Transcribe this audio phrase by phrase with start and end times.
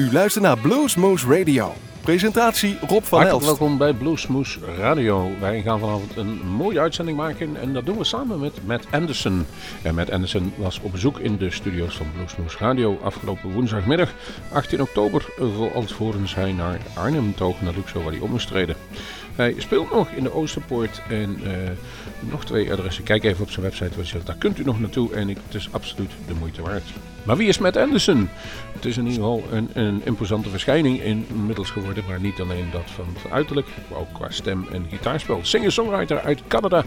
[0.00, 1.74] U luistert naar Bluesmoose Radio.
[2.00, 3.46] Presentatie Rob van Hartelijk Elst.
[3.46, 5.30] welkom bij Bluesmoes Radio.
[5.40, 9.46] Wij gaan vanavond een mooie uitzending maken en dat doen we samen met Matt Anderson.
[9.82, 14.12] En Matt Anderson was op bezoek in de studio's van Bluesmoes Radio afgelopen woensdagmiddag
[14.52, 15.26] 18 oktober,
[15.74, 18.76] alvorens hij naar Arnhem toog naar Luxor waar hij op moest treden.
[19.40, 21.70] Hij speelt nog in de Oosterpoort en eh,
[22.30, 23.04] nog twee adressen.
[23.04, 26.10] Kijk even op zijn website, zegt, daar kunt u nog naartoe en het is absoluut
[26.26, 26.82] de moeite waard.
[27.22, 28.28] Maar wie is Matt Anderson?
[28.72, 32.90] Het is in ieder geval een, een imposante verschijning inmiddels geworden, maar niet alleen dat
[32.90, 35.38] van uiterlijk, maar ook qua stem en gitaarspel.
[35.42, 36.84] Singer-songwriter uit Canada,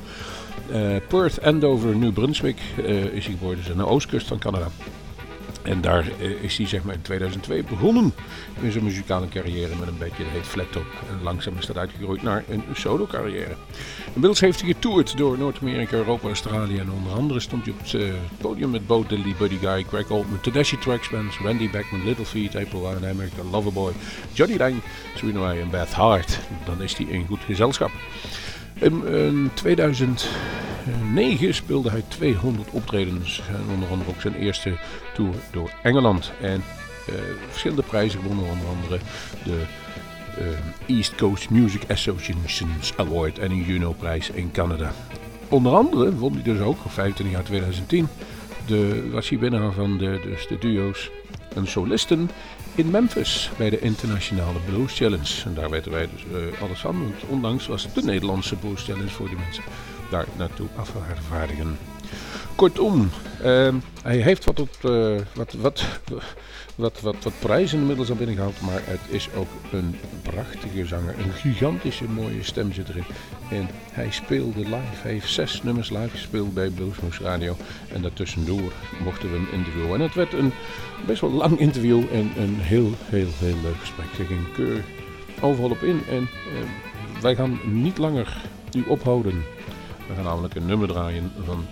[0.71, 4.67] eh, Perth, Andover, New Brunswick eh, is hij geboren, dus aan de oostkust van Canada.
[5.63, 8.13] En daar eh, is hij zeg maar in 2002 begonnen
[8.61, 10.85] in zijn muzikale carrière met een beetje de heet flattop.
[11.09, 13.55] En langzaam is dat uitgegroeid naar een solo carrière.
[14.05, 17.93] Inmiddels heeft hij getoerd door Noord-Amerika, Europa, Australië en onder andere stond hij op het
[17.93, 22.25] eh, podium met Bo Diddley, Buddy Guy, Greg Oldman, Tedeschi Trucks Bands, Randy Beckman, Little
[22.25, 23.91] Feat, April America, Loverboy,
[24.33, 24.75] Johnny Lang,
[25.15, 26.39] Serena en Beth Hart.
[26.65, 27.91] Dan is hij in goed gezelschap.
[28.83, 33.41] In, in 2009 speelde hij 200 optredens.
[33.47, 34.77] En onder andere ook zijn eerste
[35.13, 36.31] tour door Engeland.
[36.41, 36.63] En
[37.07, 37.13] eh,
[37.49, 38.97] verschillende prijzen gewonnen, onder andere
[39.43, 39.61] de
[40.37, 44.93] eh, East Coast Music Association's Award en een Juno-prijs in Canada.
[45.49, 48.07] Onder andere won hij dus ook, op 25 jaar 2010,
[48.65, 51.11] de, winnaar van de, dus de duo's
[51.55, 52.29] en solisten
[52.75, 55.43] in Memphis bij de Internationale Blues Challenge.
[55.45, 58.83] En daar weten wij dus eh, alles van, want onlangs was het de Nederlandse Blues
[58.83, 59.63] Challenge voor die mensen
[60.09, 61.77] daar naartoe afvaardigen.
[62.55, 63.09] Kortom,
[63.41, 65.85] ehm, hij heeft wat, op, eh, wat, wat,
[66.75, 71.15] wat, wat, wat prijzen inmiddels al binnengehaald, maar het is ook een prachtige zanger.
[71.19, 73.03] Een gigantische mooie stem zit erin.
[73.49, 77.55] En hij speelde live, hij heeft zes nummers live gespeeld bij Bluesmoose Radio.
[77.93, 78.71] En daartussendoor
[79.03, 79.93] mochten we hem interviewen.
[79.93, 80.53] En het werd een
[81.07, 84.17] best wel lang interview en een heel, heel, heel leuk gesprek.
[84.19, 84.83] Er ging keur
[85.41, 88.41] overal op in en eh, wij gaan niet langer
[88.75, 89.43] u ophouden.
[90.07, 91.65] We gaan namelijk een nummer draaien van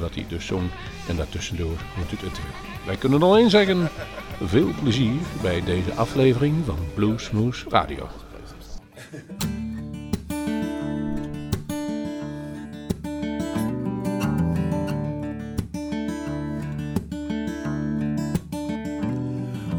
[0.00, 0.70] wat hij dus zong.
[1.08, 2.52] En daartussendoor moet u het interview.
[2.86, 3.88] Wij kunnen alleen zeggen,
[4.40, 8.08] veel plezier bij deze aflevering van Bluesmoose Radio.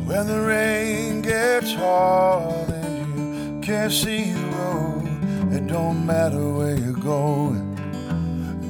[0.06, 5.08] When the rain gets hard and you can't see the road,
[5.52, 7.78] it don't matter where you're going.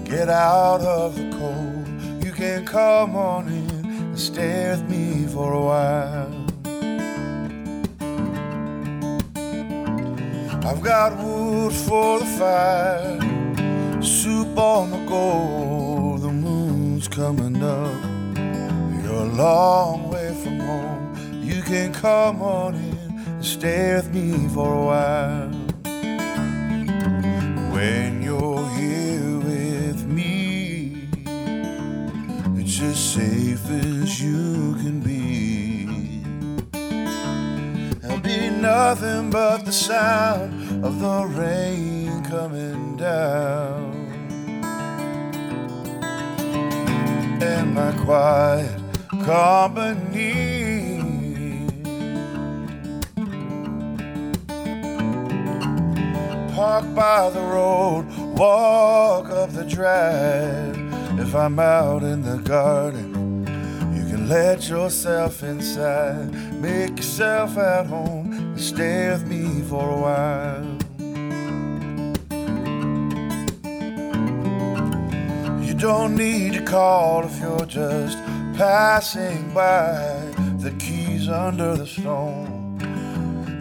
[0.03, 2.23] Get out of the cold.
[2.23, 3.64] You can come on in
[4.15, 6.45] stay with me for a while.
[10.65, 13.19] I've got wood for the fire,
[14.01, 16.17] soup on the go.
[16.19, 18.03] The moon's coming up.
[19.03, 21.41] You're a long way from home.
[21.43, 22.97] You can come on in
[23.27, 25.51] and stay with me for a while.
[27.73, 28.54] When you're
[32.81, 35.85] as safe as you can be.
[37.99, 43.93] There'll be nothing but the sound of the rain coming down.
[47.41, 48.81] And my quiet
[49.23, 51.01] company.
[56.53, 58.05] Park by the road,
[58.37, 60.74] walk up the drive.
[61.17, 63.45] If I'm out in the garden,
[63.95, 66.33] you can let yourself inside.
[66.61, 70.85] Make yourself at home and stay with me for a while.
[75.65, 78.17] You don't need to call if you're just
[78.57, 80.33] passing by.
[80.59, 82.79] The keys under the stone,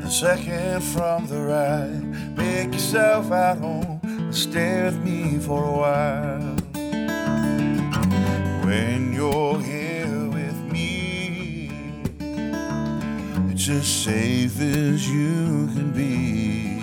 [0.02, 2.02] the second from the right.
[2.36, 6.53] Make yourself at home and stay with me for a while.
[8.74, 11.70] When you're here with me,
[13.52, 16.80] it's as safe as you can be.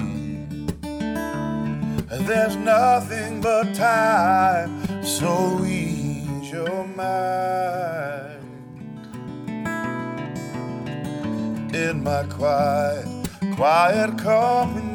[2.30, 8.40] There's nothing but time, so ease your mind.
[11.76, 13.06] In my quiet,
[13.58, 14.91] quiet company.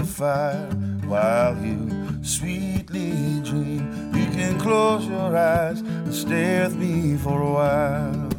[0.00, 0.66] The fire
[1.04, 1.78] while you
[2.22, 4.12] sweetly dream.
[4.14, 8.30] You can close your eyes and stay with me for a while.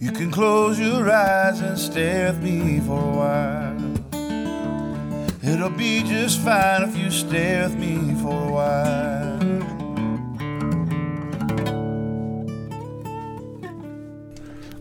[0.00, 3.74] You can close your eyes and stay with me for a while.
[5.42, 9.13] It'll be just fine if you stay with me for a while.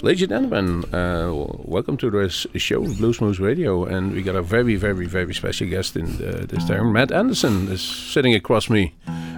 [0.03, 1.31] Ladies and gentlemen, uh,
[1.63, 5.65] welcome to this show, of Bluesmoose Radio, and we got a very, very, very special
[5.69, 6.91] guest in uh, this time.
[6.91, 8.93] Matt Anderson is sitting across me.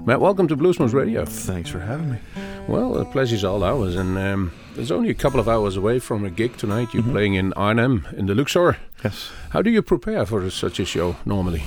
[0.05, 1.23] Matt, welcome to Bluesmoose Radio.
[1.23, 2.17] Thanks for having me.
[2.67, 6.25] Well, the pleasure's all ours, and um, it's only a couple of hours away from
[6.25, 6.95] a gig tonight.
[6.95, 8.77] You're playing in Arnhem in the Luxor.
[9.03, 9.29] Yes.
[9.51, 11.61] How do you prepare for such a show normally?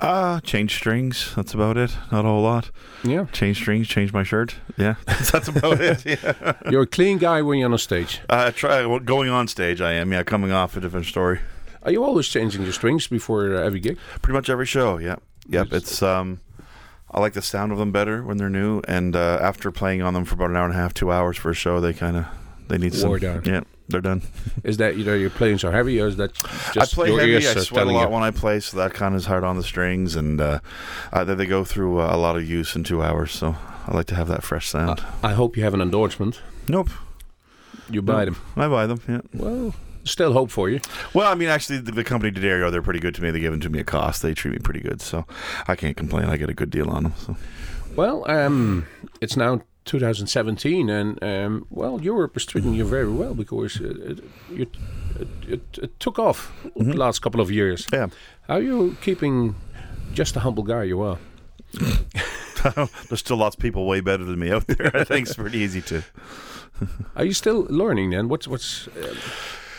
[0.00, 1.32] Uh, change strings.
[1.36, 1.96] That's about it.
[2.10, 2.70] Not a whole lot.
[3.04, 3.86] Yeah, Change strings.
[3.88, 4.56] Change my shirt.
[4.76, 6.04] Yeah, that's about it.
[6.04, 6.54] Yeah.
[6.70, 8.20] you're a clean guy when you're on a stage.
[8.28, 9.80] Uh, try well, going on stage.
[9.80, 10.12] I am.
[10.12, 11.40] Yeah, coming off a different story.
[11.82, 13.98] Are you always changing your strings before uh, every gig?
[14.22, 14.98] Pretty much every show.
[14.98, 15.16] Yeah.
[15.48, 15.72] Yep.
[15.72, 16.40] It's um,
[17.10, 20.14] I like the sound of them better when they're new, and uh, after playing on
[20.14, 22.16] them for about an hour and a half, two hours for a show, they kind
[22.16, 22.26] of
[22.68, 23.10] they need some.
[23.10, 23.42] Wore down.
[23.44, 24.22] Yeah, they're done.
[24.64, 26.32] Is that you know you're playing so heavy, or is that
[26.72, 27.32] just I play your heavy.
[27.32, 28.14] ears I are sweat a telling lot you?
[28.14, 30.60] when I play, so that kind of is hard on the strings, and uh,
[31.12, 33.32] uh, they they go through uh, a lot of use in two hours.
[33.32, 35.02] So I like to have that fresh sound.
[35.22, 36.40] I hope you have an endorsement.
[36.68, 36.88] nope,
[37.90, 38.34] You buy Nope.
[38.34, 38.62] them.
[38.64, 39.00] I buy them.
[39.06, 39.20] Yeah.
[39.34, 40.80] Well, still hope for you.
[41.12, 43.30] Well, I mean, actually, the, the company D'Addario, they're pretty good to me.
[43.30, 44.22] They give them to me at cost.
[44.22, 45.26] They treat me pretty good, so
[45.68, 46.26] I can't complain.
[46.26, 47.14] I get a good deal on them.
[47.18, 47.36] So
[47.96, 48.86] Well, um,
[49.20, 54.20] it's now 2017, and um, well, Europe is treating you very well because it,
[54.50, 54.74] it,
[55.46, 57.86] you, it, took off the last couple of years.
[57.92, 58.08] yeah,
[58.48, 59.54] How are you keeping
[60.12, 61.18] just a humble guy you are?
[63.08, 64.90] there's still lots of people way better than me out there.
[64.94, 66.02] I think it's pretty easy to.
[67.16, 68.28] Are you still learning then?
[68.28, 69.14] What's what's uh,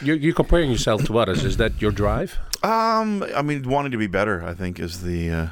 [0.02, 1.44] you're, you're comparing yourself to others?
[1.44, 2.38] Is that your drive?
[2.64, 5.48] Um, I mean, wanting to be better, I think, is the uh,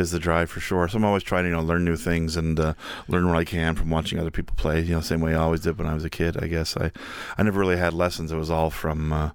[0.00, 0.88] is the drive for sure.
[0.88, 2.74] So I'm always trying to you know learn new things and uh,
[3.06, 4.80] learn what I can from watching other people play.
[4.80, 6.42] You know, same way I always did when I was a kid.
[6.42, 6.90] I guess I
[7.38, 8.32] I never really had lessons.
[8.32, 9.30] It was all from uh,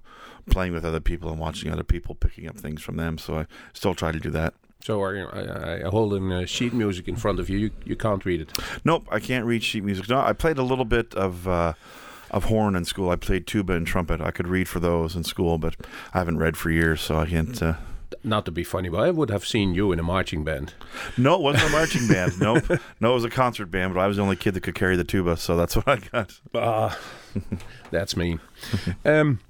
[0.50, 3.18] playing with other people and watching other people, picking up things from them.
[3.18, 4.54] So I still try to do that.
[4.80, 7.58] So are you, I, I holding uh, sheet music in front of you.
[7.58, 8.52] You you can't read it.
[8.84, 10.08] Nope, I can't read sheet music.
[10.08, 11.72] No, I played a little bit of uh,
[12.30, 13.10] of horn in school.
[13.10, 14.20] I played tuba and trumpet.
[14.20, 15.76] I could read for those in school, but
[16.14, 17.60] I haven't read for years, so I can't.
[17.62, 17.74] Uh...
[18.22, 20.74] Not to be funny, but I would have seen you in a marching band.
[21.16, 22.40] No, it wasn't a marching band.
[22.40, 22.64] Nope,
[23.00, 23.94] no, it was a concert band.
[23.94, 25.96] But I was the only kid that could carry the tuba, so that's what I
[25.96, 26.40] got.
[26.54, 26.98] Ah,
[27.90, 28.38] that's me.
[29.04, 29.40] um,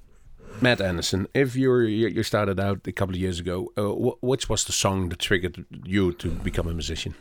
[0.61, 4.49] Matt Anderson, if you you started out a couple of years ago, uh, wh- which
[4.49, 7.13] was the song that triggered you to become a musician?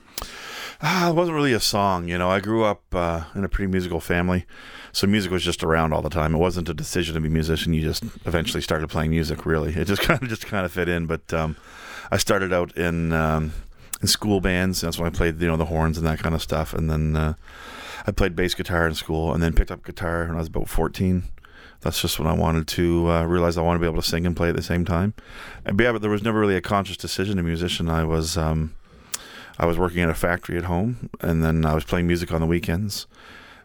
[0.82, 2.30] Ah, it wasn't really a song, you know.
[2.30, 4.44] I grew up uh, in a pretty musical family,
[4.92, 6.34] so music was just around all the time.
[6.34, 7.72] It wasn't a decision to be a musician.
[7.72, 9.46] You just eventually started playing music.
[9.46, 11.06] Really, it just kind of just kind of fit in.
[11.06, 11.56] But um,
[12.10, 13.52] I started out in um,
[14.02, 14.82] in school bands.
[14.82, 16.74] That's when I played, you know, the horns and that kind of stuff.
[16.74, 17.34] And then uh,
[18.06, 20.68] I played bass guitar in school, and then picked up guitar when I was about
[20.68, 21.24] fourteen.
[21.80, 24.26] That's just when I wanted to uh, realize I wanted to be able to sing
[24.26, 25.14] and play at the same time.
[25.64, 27.88] And yeah, but there was never really a conscious decision to musician.
[27.88, 28.36] I was.
[28.36, 28.74] Um,
[29.58, 32.40] I was working at a factory at home, and then I was playing music on
[32.40, 33.06] the weekends.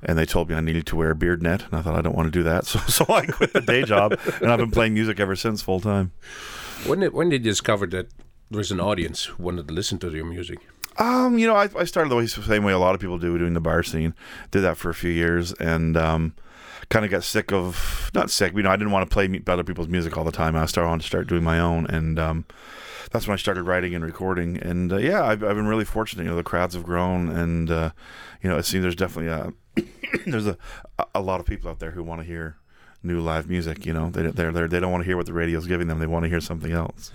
[0.03, 2.01] And they told me I needed to wear a beard net, and I thought I
[2.01, 4.71] don't want to do that, so so I quit the day job, and I've been
[4.71, 6.11] playing music ever since, full time.
[6.87, 8.07] When did, when did you discover that
[8.49, 10.59] there was an audience who wanted to listen to your music?
[10.97, 13.37] Um, you know, I, I started the way, same way a lot of people do,
[13.37, 14.13] doing the bar scene.
[14.49, 16.33] Did that for a few years, and um,
[16.89, 18.53] kind of got sick of not sick.
[18.55, 20.55] You know, I didn't want to play other people's music all the time.
[20.55, 22.45] I started wanted to start doing my own, and um,
[23.11, 24.57] that's when I started writing and recording.
[24.57, 26.23] And uh, yeah, I've, I've been really fortunate.
[26.23, 27.91] You know, the crowds have grown, and uh,
[28.41, 29.53] you know, it seems there's definitely a
[30.25, 30.57] there's a
[31.13, 32.57] a lot of people out there who want to hear
[33.03, 33.85] new live music.
[33.85, 35.99] You know, they they're, they're they don't want to hear what the radio's giving them.
[35.99, 37.11] They want to hear something else.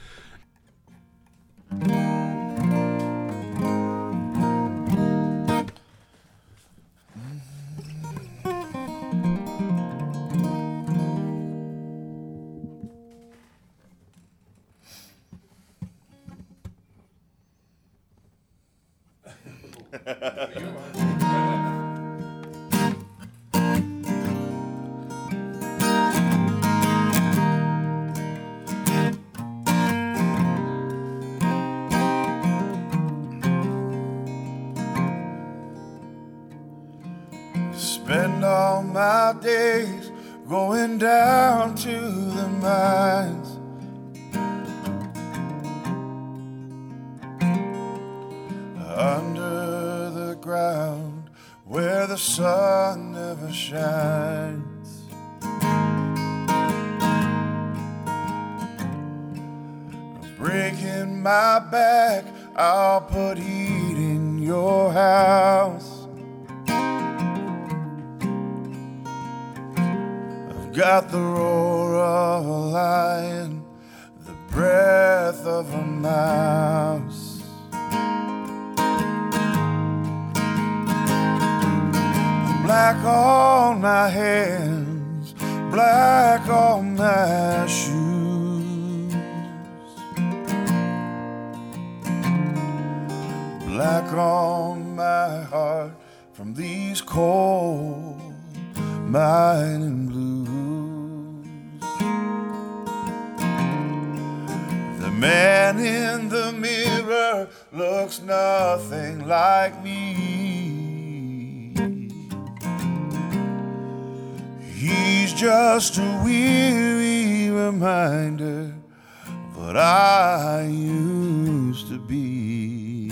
[118.40, 123.08] What I used to be.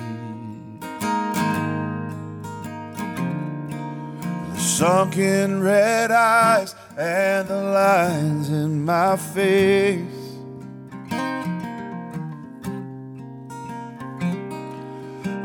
[4.52, 10.00] The sunken red eyes and the lines in my face.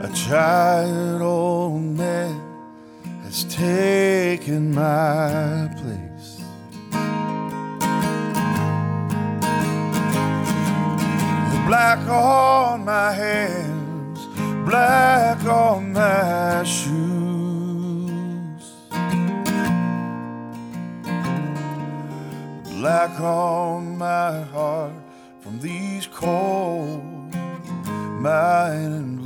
[0.01, 2.39] A tired old man
[3.23, 6.08] has taken my place.
[11.69, 14.25] Black on my hands,
[14.65, 16.99] black on my shoes.
[22.71, 24.93] Black on my heart
[25.41, 27.03] from these cold
[28.19, 29.18] mining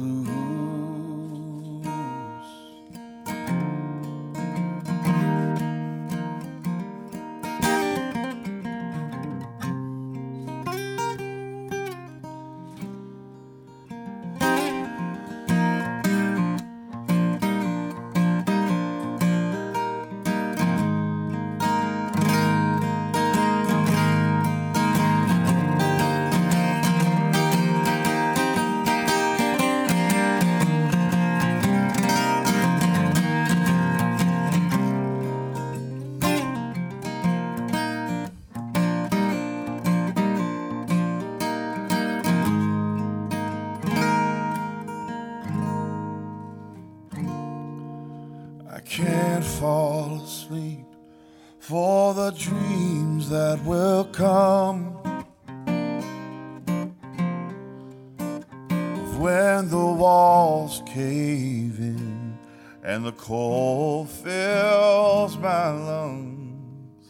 [61.79, 62.37] in
[62.83, 67.07] and the cold fills my lungs.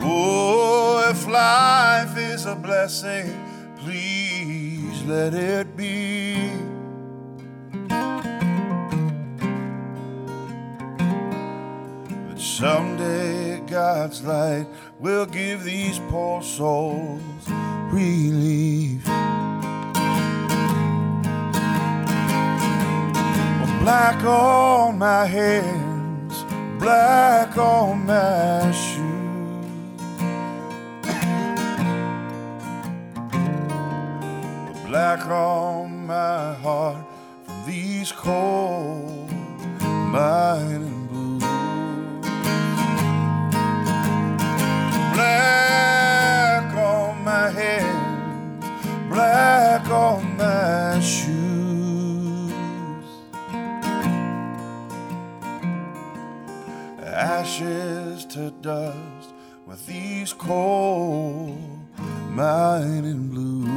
[0.00, 3.34] Oh, if life is a blessing,
[3.78, 6.52] please let it be.
[12.28, 14.66] But someday God's light
[15.00, 17.48] will give these poor souls
[17.90, 19.04] relief.
[23.84, 26.42] Black on my hands,
[26.78, 29.66] black on my shoes.
[34.86, 37.04] Black on my heart
[37.44, 39.30] from these cold
[39.82, 40.93] mining
[58.44, 59.32] to dust
[59.66, 61.58] with these cold
[62.30, 63.70] mining blues.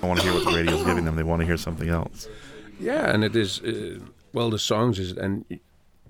[0.00, 1.16] I want to hear what the radio's giving them.
[1.16, 2.28] They want to hear something else.
[2.78, 3.98] Yeah, and it is uh,
[4.32, 5.44] well the songs is and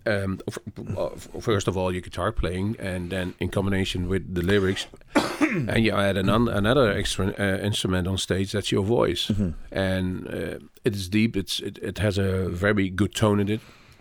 [0.06, 0.58] um, f-
[0.96, 1.08] uh,
[1.40, 4.86] first of all your guitar playing, and then in combination with the lyrics,
[5.40, 8.52] and you add an un- another extra uh, instrument on stage.
[8.52, 9.30] That's your voice,
[9.70, 11.36] and uh, it is deep.
[11.36, 13.60] It's it, it has a very good tone in it.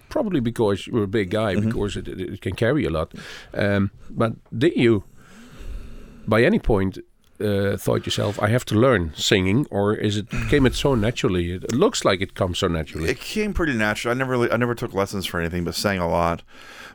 [0.10, 3.14] Probably because you're a big guy, because it, it, it can carry a lot.
[3.54, 5.04] Um, but did you,
[6.28, 6.98] by any point,
[7.42, 11.52] uh, thought yourself, I have to learn singing, or is it came it so naturally?
[11.52, 13.10] It looks like it comes so naturally.
[13.10, 14.14] It came pretty natural.
[14.14, 16.44] I never really, I never took lessons for anything, but sang a lot.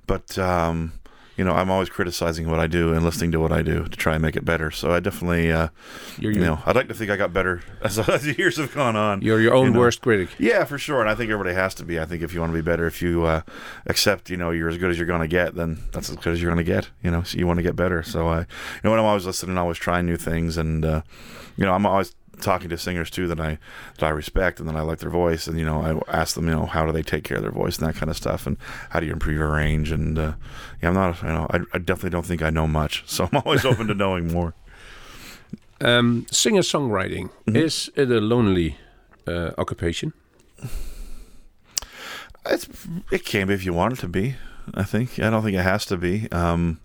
[0.06, 0.92] But um,
[1.36, 3.96] you know, I'm always criticizing what I do and listening to what I do to
[3.96, 4.70] try and make it better.
[4.70, 5.68] So I definitely, uh,
[6.18, 8.74] You're you know, I'd like to think I got better as, as the years have
[8.74, 9.20] gone on.
[9.20, 9.80] You're your own you know.
[9.80, 10.30] worst critic.
[10.38, 11.00] Yeah, for sure.
[11.00, 12.00] And I think everybody has to be.
[12.00, 13.42] I think if you want to be better, if you uh,
[13.86, 16.32] accept, you know, you're as good as you're going to get, then that's as good
[16.32, 16.88] as you're going to get.
[17.02, 18.02] You know, so you want to get better.
[18.02, 18.46] So I, you
[18.84, 21.02] know, when I'm always listening, always trying new things, and uh,
[21.56, 23.58] you know, I'm always talking to singers too that I
[23.98, 26.46] that I respect and that I like their voice, and you know, I ask them,
[26.48, 28.46] you know, how do they take care of their voice and that kind of stuff,
[28.46, 28.56] and
[28.90, 29.90] how do you improve your range?
[29.90, 30.32] And uh,
[30.82, 33.42] yeah, I'm not, you know, I, I definitely don't think I know much, so I'm
[33.44, 34.54] always open to knowing more.
[35.80, 37.56] Um, singer songwriting Mm-hmm.
[37.56, 38.78] is it a lonely
[39.26, 40.12] uh, occupation?
[42.48, 42.68] It's
[43.10, 44.36] it can be if you want it to be.
[44.74, 46.30] I think I don't think it has to be.
[46.32, 46.80] Um,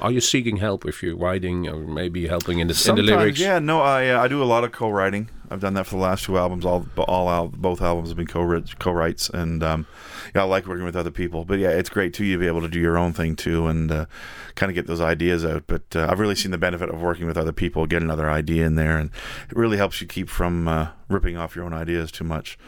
[0.00, 3.38] Are you seeking help if you're writing, or maybe helping in the, in the lyrics?
[3.38, 3.58] yeah.
[3.58, 5.28] No, I uh, I do a lot of co-writing.
[5.50, 6.64] I've done that for the last two albums.
[6.64, 9.86] All all al- both albums have been co co-writes, and um,
[10.34, 11.44] yeah, I like working with other people.
[11.44, 12.24] But yeah, it's great too.
[12.24, 14.06] You be able to do your own thing too, and uh,
[14.54, 15.64] kind of get those ideas out.
[15.66, 18.66] But uh, I've really seen the benefit of working with other people, get another idea
[18.66, 19.10] in there, and
[19.50, 22.58] it really helps you keep from uh, ripping off your own ideas too much.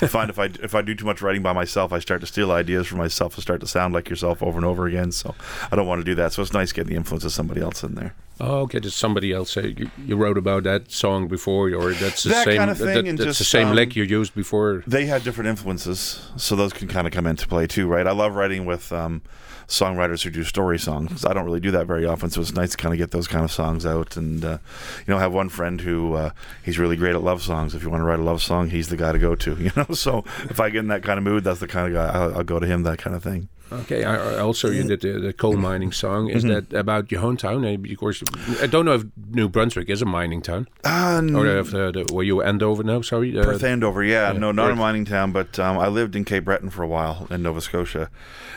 [0.00, 2.26] I find if I if I do too much writing by myself, I start to
[2.26, 5.12] steal ideas from myself and start to sound like yourself over and over again.
[5.12, 5.34] So
[5.70, 6.32] I don't want to do that.
[6.32, 8.14] So it's nice getting the influence of somebody else in there.
[8.40, 8.80] Oh, okay.
[8.80, 12.44] Did somebody else say you, you wrote about that song before, or that's the That
[12.46, 12.56] same?
[12.56, 14.82] kind of thing, that- and that's the same um, lick you used before.
[14.86, 18.06] they had different influences, so those can kind of come into play too, right?
[18.06, 19.22] I love writing with um,
[19.68, 21.24] songwriters who do story songs.
[21.24, 23.28] I don't really do that very often, so it's nice to kind of get those
[23.28, 24.16] kind of songs out.
[24.16, 24.58] And uh,
[25.06, 26.30] you know, I have one friend who uh,
[26.64, 27.74] he's really great at love songs.
[27.74, 29.54] If you want to write a love song, he's the guy to go to.
[29.64, 31.94] You know, so if I get in that kind of mood, that's the kind of
[31.94, 32.82] guy I'll, I'll go to him.
[32.82, 33.48] That kind of thing.
[33.72, 34.04] Okay.
[34.04, 36.28] I, I also, you did the, the coal mining song.
[36.28, 36.52] Is Mm-hmm.
[36.70, 37.64] that about your hometown?
[37.66, 38.22] Eh, Of course,
[38.62, 42.14] I don't know if New Brunswick is a mining town, Uh, or if the, the,
[42.14, 43.00] where you Andover now.
[43.00, 43.36] Sorry.
[43.36, 46.24] Uh, Perth Andover, yeah, yeah, no, not a mining town, but um, I lived in
[46.24, 48.10] Cape Breton for a while in Nova Scotia,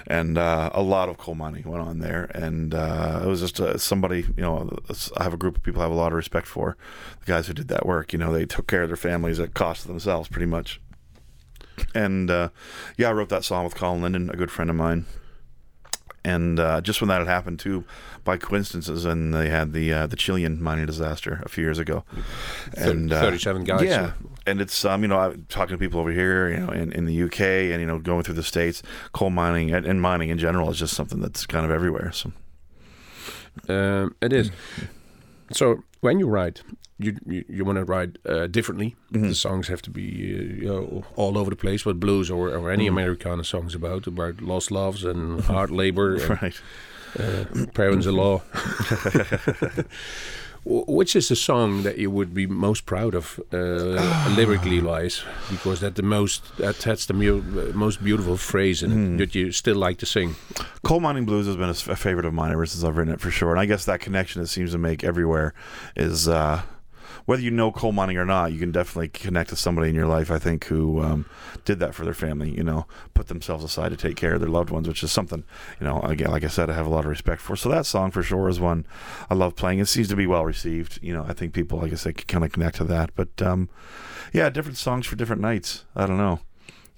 [0.06, 3.60] and uh, a lot of coal mining went on there, and uh, it was just
[3.60, 4.70] uh, somebody, you know,
[5.18, 6.78] I have a group of people I have a lot of respect for,
[7.22, 8.14] the guys who did that work.
[8.14, 10.80] You know, they took care of their families at cost of themselves, pretty much.
[11.94, 12.50] And uh,
[12.98, 15.06] yeah, I wrote that song with Colin Linden, a good friend of mine.
[16.26, 17.86] And uh, just when that had happened too,
[18.26, 22.04] by coincidences, and they had the uh, the Chilean mining disaster a few years ago,
[22.76, 23.84] and uh, 37 guys.
[23.84, 24.12] yeah,
[24.46, 27.06] and it's um, you know, I'm talking to people over here, you know, in, in
[27.06, 27.40] the UK,
[27.72, 30.78] and you know, going through the states, coal mining and, and mining in general is
[30.78, 32.12] just something that's kind of everywhere.
[32.12, 32.34] So
[33.70, 34.52] Um, it is.
[35.54, 36.62] So when you write,
[37.00, 38.96] you you, you want to write uh, differently.
[39.12, 39.28] Mm-hmm.
[39.30, 41.86] The songs have to be uh, you know, all over the place.
[41.86, 42.98] What blues or, or any Mm-hmm.
[42.98, 46.62] Americana songs about about lost loves and hard labor, and, right,
[47.20, 48.42] uh, parents-in-law.
[50.70, 55.24] Which is the song that you would be most proud of, uh, lyrically wise?
[55.50, 59.54] Because that the most that, that's the mu- most beautiful phrase in it that you
[59.54, 60.36] still like to sing.
[60.84, 63.32] coal mining blues has been a favorite of mine ever since I've written it for
[63.32, 63.52] sure.
[63.52, 65.54] And I guess that connection it seems to make everywhere
[65.96, 66.64] is uh,
[67.28, 70.08] whether you know coal mining or not, you can definitely connect to somebody in your
[70.08, 70.32] life.
[70.32, 71.26] I think who um,
[71.66, 72.52] did that for their family.
[72.52, 75.44] You know, put themselves aside to take care of their loved ones, which is something
[75.80, 76.00] you know.
[76.04, 77.58] Again, like I said, I have a lot of respect for.
[77.58, 78.88] So that song for sure is one
[79.30, 79.80] I love playing.
[79.80, 81.00] It seems to be well received.
[81.02, 83.12] You know, I think people, like I said, can kind of connect to that.
[83.14, 83.70] But um,
[84.32, 85.84] yeah, different songs for different nights.
[85.98, 86.40] I don't know.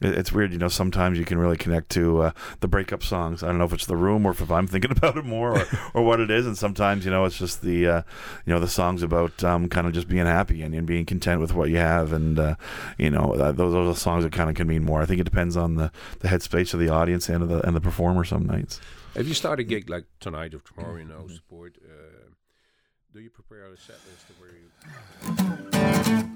[0.01, 0.67] It- It's weird, you know.
[0.69, 2.31] Sometimes you can really connect to uh,
[2.61, 3.43] the breakup songs.
[3.43, 5.65] I don't know if it's the room or if I'm thinking about it more, or,
[5.93, 6.45] or what it is.
[6.47, 8.01] And sometimes, you know, it's just the, uh,
[8.45, 11.41] you know, the songs about um, kind of just being happy and, and being content
[11.41, 12.13] with what you have.
[12.13, 12.55] And uh,
[12.97, 15.01] you know, uh, those those are songs that kind of can mean more.
[15.01, 17.75] I think it depends on the, the headspace of the audience and of the and
[17.75, 18.23] the performer.
[18.23, 18.79] Some nights.
[19.15, 21.75] If you start a gig like tonight or tomorrow, you know, support.
[21.83, 21.93] Uh,
[23.11, 24.51] do you prepare a set list where
[26.13, 26.23] you?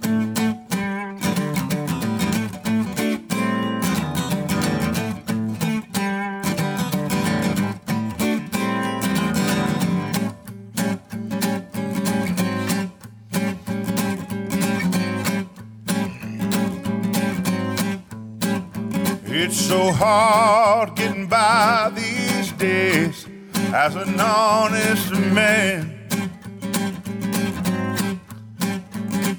[19.45, 23.27] It's so hard getting by these days
[23.73, 26.07] as an honest man.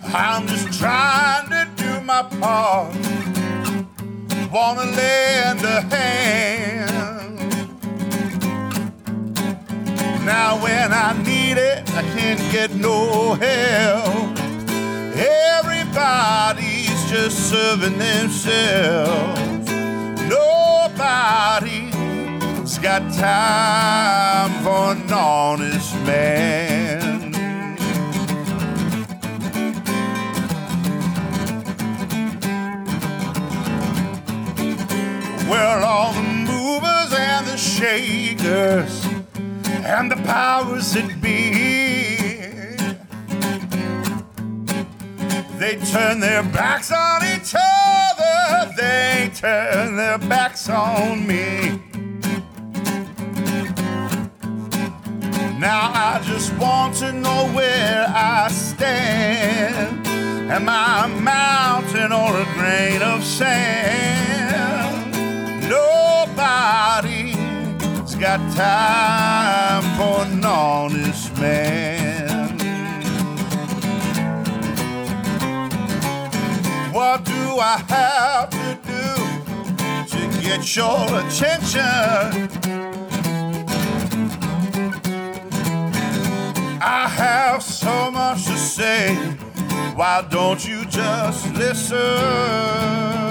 [0.05, 2.95] I'm just trying to do my part.
[4.53, 7.35] Wanna lend a hand.
[10.27, 14.38] Now when I need it, I can't get no help.
[15.17, 19.54] Everybody's just serving themselves.
[20.35, 21.92] Nobody's
[22.79, 27.33] got time for an honest man.
[35.49, 39.05] Well, all the movers and the shakers
[39.85, 41.53] and the powers that be.
[45.59, 47.74] They turn their backs on each other
[48.77, 51.81] they turn their backs on me.
[55.59, 60.07] Now I just want to know where I stand.
[60.51, 65.12] Am I a mountain or a grain of sand?
[65.68, 67.35] Nobody's
[68.16, 72.04] got time for an honest man.
[77.14, 79.07] What do I have to do
[80.11, 81.81] to get your attention?
[86.83, 89.14] I have so much to say.
[89.94, 93.24] Why don't you just listen?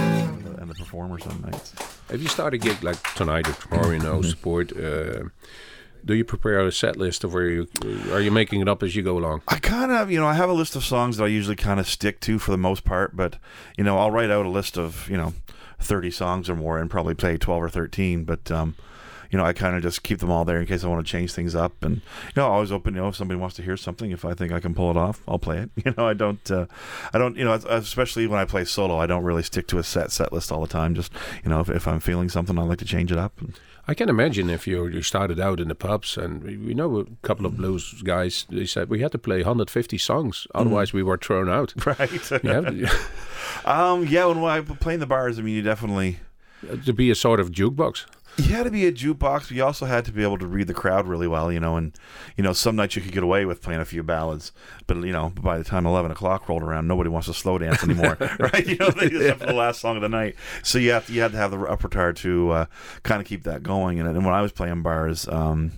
[0.00, 1.74] And the, and the performers some nights.
[2.10, 4.76] If you start a gig like tonight or tomorrow, you know, support.
[4.76, 5.24] Uh,
[6.04, 7.68] do you prepare a set list of where you
[8.10, 9.42] are you making it up as you go along?
[9.48, 11.78] I kind of, you know, I have a list of songs that I usually kind
[11.78, 13.36] of stick to for the most part, but
[13.76, 15.34] you know, I'll write out a list of you know,
[15.78, 18.24] thirty songs or more and probably play twelve or thirteen.
[18.24, 18.76] But um,
[19.30, 21.10] you know, I kind of just keep them all there in case I want to
[21.10, 22.94] change things up, and you know, always open.
[22.94, 24.96] You know, if somebody wants to hear something, if I think I can pull it
[24.96, 25.70] off, I'll play it.
[25.84, 26.66] You know, I don't, uh,
[27.12, 29.82] I don't, you know, especially when I play solo, I don't really stick to a
[29.82, 30.94] set set list all the time.
[30.94, 31.12] Just
[31.42, 33.40] you know, if, if I'm feeling something, I like to change it up.
[33.88, 37.06] I can imagine if you you started out in the pubs, and we, know a
[37.26, 38.46] couple of blues guys.
[38.48, 41.74] They said we had to play 150 songs, otherwise we were thrown out.
[41.86, 42.12] Right.
[42.12, 42.90] You have to,
[43.64, 44.06] um.
[44.06, 44.26] Yeah.
[44.26, 46.18] When I play in the bars, I mean, you definitely.
[46.84, 48.06] to be a sort of jukebox.
[48.40, 50.66] You had to be a jukebox, but you also had to be able to read
[50.66, 51.76] the crowd really well, you know.
[51.76, 51.92] And
[52.36, 54.52] you know, some nights you could get away with playing a few ballads,
[54.86, 57.82] but you know, by the time eleven o'clock rolled around, nobody wants to slow dance
[57.82, 58.66] anymore, right?
[58.66, 60.36] You know, they just have the last song of the night.
[60.62, 62.64] So you have to, you had to have the repertoire to uh,
[63.02, 64.00] kind of keep that going.
[64.00, 65.72] And, and when I was playing bars, um,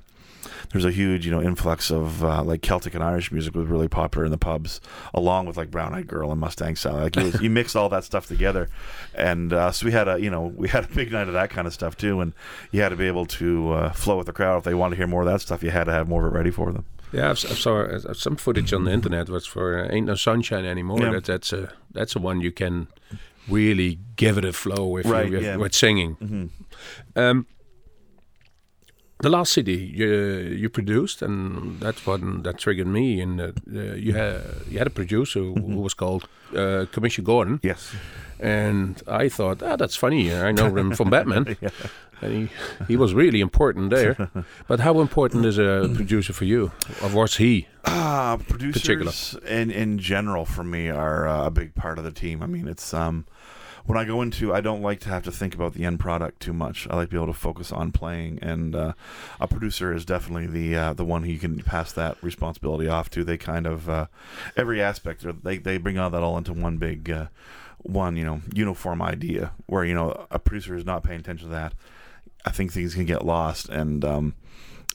[0.73, 3.89] there's a huge, you know, influx of uh, like Celtic and Irish music was really
[3.89, 4.81] popular in the pubs,
[5.15, 7.03] along with like Brown Eyed Girl and Mustang Sally.
[7.03, 8.69] Like was, you mix all that stuff together,
[9.15, 11.51] and uh, so we had a, you know, we had a big night of that
[11.51, 12.21] kind of stuff too.
[12.21, 12.33] And
[12.71, 14.59] you had to be able to uh, flow with the crowd.
[14.59, 16.35] If they wanted to hear more of that stuff, you had to have more of
[16.35, 16.85] it ready for them.
[17.13, 19.29] Yeah, I've, I saw uh, some footage on the internet.
[19.29, 21.11] Was for uh, "Ain't No Sunshine Anymore." Yeah.
[21.13, 22.89] That, that's a that's a one you can
[23.49, 25.57] really give it a flow if Right, you with, yeah.
[25.57, 26.51] with singing.
[27.17, 27.47] Um,
[29.23, 30.09] the last CD you
[30.63, 33.23] you produced, and that's what that triggered me.
[33.23, 33.53] And uh,
[33.97, 36.23] you had you had a producer who, who was called
[36.57, 37.95] uh, Commissioner Gordon, Yes.
[38.41, 40.31] and I thought, ah, that's funny.
[40.49, 41.57] I know him from Batman.
[42.25, 42.49] And he,
[42.89, 44.15] he was really important there.
[44.69, 46.71] But how important is a producer for you?
[47.03, 47.67] Or was he?
[47.85, 49.11] Uh, Particular.
[49.11, 52.41] producers in in general for me are uh, a big part of the team.
[52.43, 53.25] I mean, it's um
[53.85, 56.41] when I go into, I don't like to have to think about the end product
[56.41, 56.87] too much.
[56.91, 58.93] I like to be able to focus on playing, and uh,
[59.41, 63.11] a producer is definitely the uh, the one who you can pass that responsibility off
[63.11, 63.25] to.
[63.25, 64.07] They kind of uh,
[64.57, 67.11] every aspect, they they bring all that all into one big.
[67.11, 67.27] Uh,
[67.85, 71.53] one, you know, uniform idea where you know a producer is not paying attention to
[71.53, 71.75] that.
[72.45, 74.35] I think things can get lost, and um,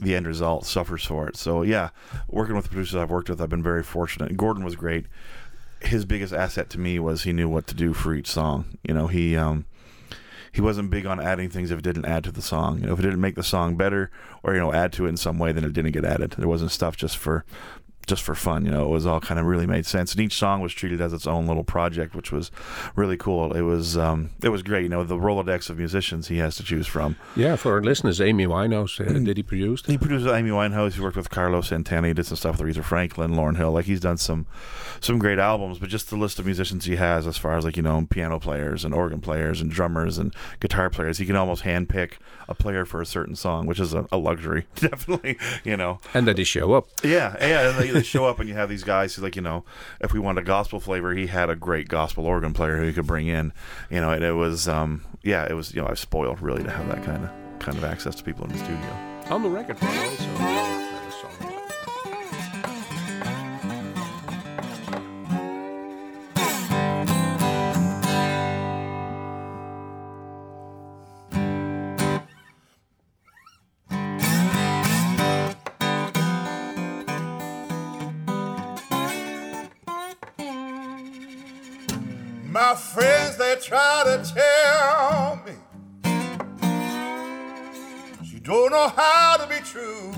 [0.02, 1.36] the end result suffers for it.
[1.36, 1.89] So yeah,
[2.28, 4.38] working with the producers I've worked with, I've been very fortunate.
[4.38, 5.06] Gordon was great.
[5.81, 8.77] His biggest asset to me was he knew what to do for each song.
[8.87, 9.65] You know, he um,
[10.51, 12.79] he wasn't big on adding things if it didn't add to the song.
[12.79, 14.09] You know, if it didn't make the song better
[14.43, 16.31] or you know add to it in some way, then it didn't get added.
[16.37, 17.45] There wasn't stuff just for
[18.08, 18.65] just for fun.
[18.65, 21.00] You know, it was all kind of really made sense, and each song was treated
[21.02, 22.50] as its own little project, which was
[22.96, 23.54] really cool.
[23.54, 24.84] It was um, it was great.
[24.84, 27.15] You know, the Rolodex of musicians he has to choose from.
[27.36, 29.86] Yeah, for our listeners, Amy Winehouse uh, did he produce?
[29.86, 30.93] He produced Amy Winehouse.
[30.93, 32.08] He worked with Carlos Santana.
[32.08, 33.72] He did some stuff with Aretha Franklin, Lauryn Hill.
[33.72, 34.48] Like he's done some
[35.02, 35.80] some great albums.
[35.80, 38.39] But just the list of musicians he has, as far as like you know, piano
[38.39, 42.13] players and organ players and drummers and guitar players, he can almost handpick
[42.48, 45.38] a player for a certain song, which is a, a luxury, definitely.
[45.65, 46.88] You know, And that they show up.
[47.04, 47.72] yeah, yeah.
[47.72, 49.65] They, show up, and you have these guys who, like, you know,
[50.01, 52.93] if we wanted a gospel flavor, he had a great gospel organ player who he
[52.93, 53.53] could bring in.
[53.89, 55.73] You know, and it was, um, yeah, it was.
[55.73, 58.23] You know, I was spoiled really to have that kind of kind of access to
[58.23, 58.89] people in the studio.
[59.29, 59.77] On the record.
[82.60, 85.54] My friends, they try to tell me
[88.26, 90.12] she don't know how to be true.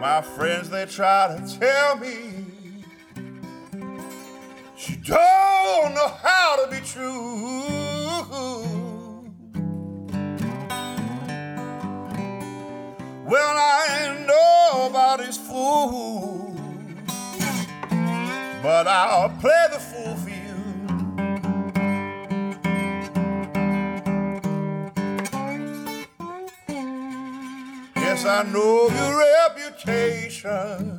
[0.00, 2.34] My friends, they try to tell me
[4.76, 7.75] she don't know how to be true.
[18.66, 20.56] But I'll play the fool for you.
[27.94, 29.18] Yes, I know your
[29.54, 30.98] reputation.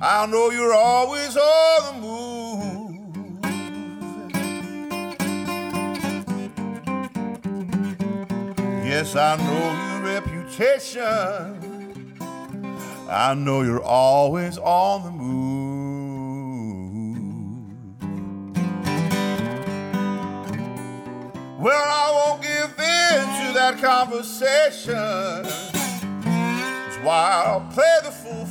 [0.00, 2.94] I know you're always on the move.
[8.86, 11.57] Yes, I know your reputation.
[13.08, 15.28] I know you're always on the move.
[21.58, 24.94] Well, I won't give in to that conversation.
[26.22, 28.44] That's why I'll play the fool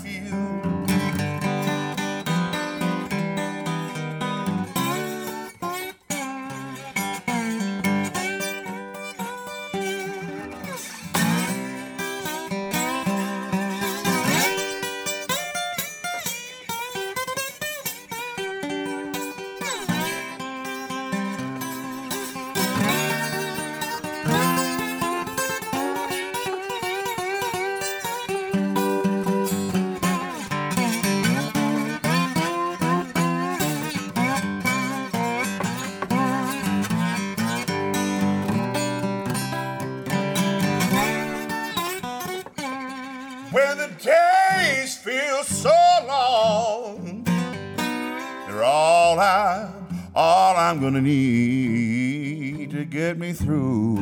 [50.68, 53.96] I'm gonna need to get me through.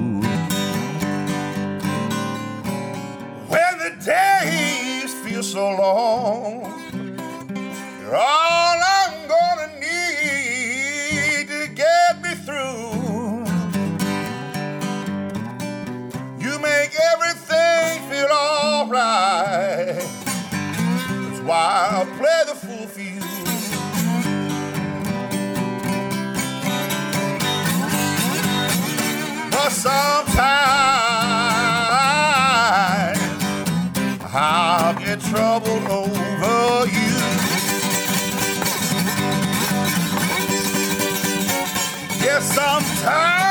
[3.54, 6.64] When the days feel so long,
[8.02, 13.46] you're all I'm gonna need to get me through.
[16.44, 20.02] You make everything feel alright.
[20.50, 22.08] That's why
[29.76, 30.40] Sometimes
[34.34, 35.22] I'll get
[35.92, 37.16] over you.
[42.24, 43.45] Yes, sometimes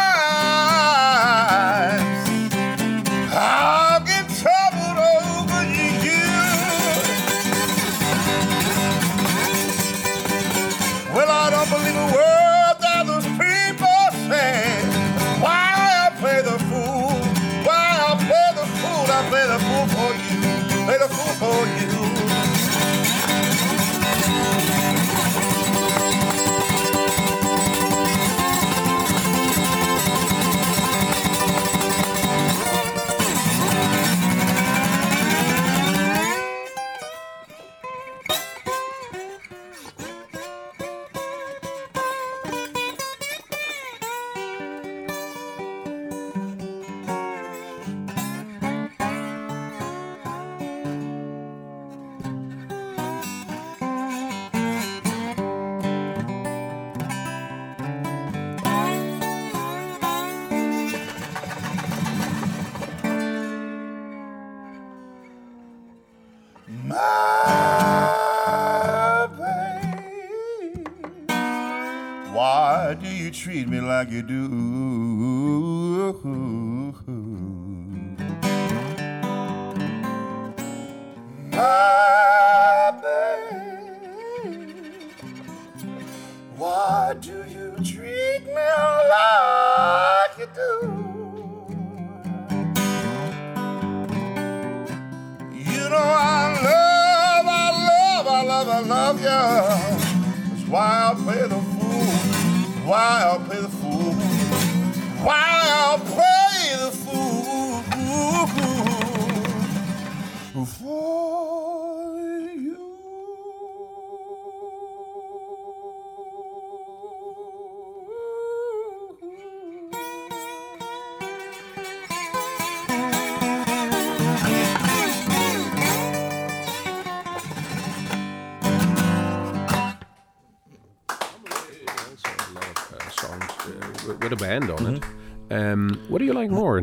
[74.04, 74.63] like you do?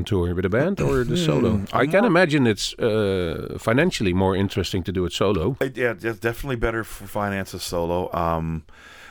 [0.04, 1.66] Do you like more in touring, with a band or the solo?
[1.74, 5.58] I can imagine it's uh, financially more interesting to do it solo.
[5.62, 8.14] It, yeah, it's definitely better for finances solo.
[8.14, 8.64] Um,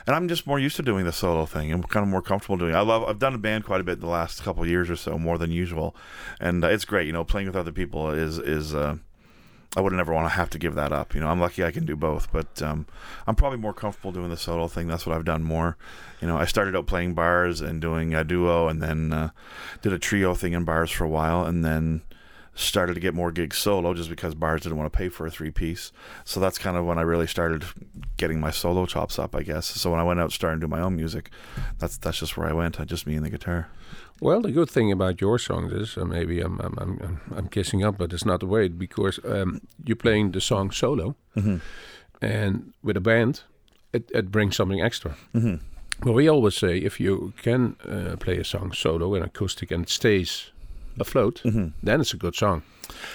[0.07, 1.71] and I'm just more used to doing the solo thing.
[1.71, 2.73] I'm kind of more comfortable doing.
[2.73, 2.77] It.
[2.77, 3.03] I love.
[3.03, 5.37] I've done a band quite a bit the last couple of years or so, more
[5.37, 5.95] than usual,
[6.39, 7.05] and uh, it's great.
[7.07, 8.73] You know, playing with other people is is.
[8.73, 8.97] Uh,
[9.75, 11.15] I would never want to have to give that up.
[11.15, 12.85] You know, I'm lucky I can do both, but um,
[13.25, 14.87] I'm probably more comfortable doing the solo thing.
[14.87, 15.77] That's what I've done more.
[16.19, 19.29] You know, I started out playing bars and doing a duo, and then uh,
[19.81, 22.01] did a trio thing in bars for a while, and then
[22.53, 25.31] started to get more gigs solo just because bars didn't want to pay for a
[25.31, 25.91] three piece.
[26.25, 27.65] So that's kind of when I really started
[28.17, 29.65] getting my solo chops up, I guess.
[29.65, 31.29] So when I went out starting to do my own music,
[31.79, 32.79] that's that's just where I went.
[32.79, 33.69] I just me and the guitar.
[34.19, 37.47] Well, the good thing about your songs is uh, maybe I'm, I'm I'm I'm I'm
[37.47, 41.15] kissing up, but it's not the way because um, you're playing the song solo,
[42.21, 43.41] and with a band,
[43.93, 45.15] it, it brings something extra.
[45.33, 45.55] Mm-hmm.
[46.03, 49.83] Well, we always say if you can uh, play a song solo in acoustic and
[49.83, 50.51] it stays
[50.99, 52.63] afloat, then it's a good song.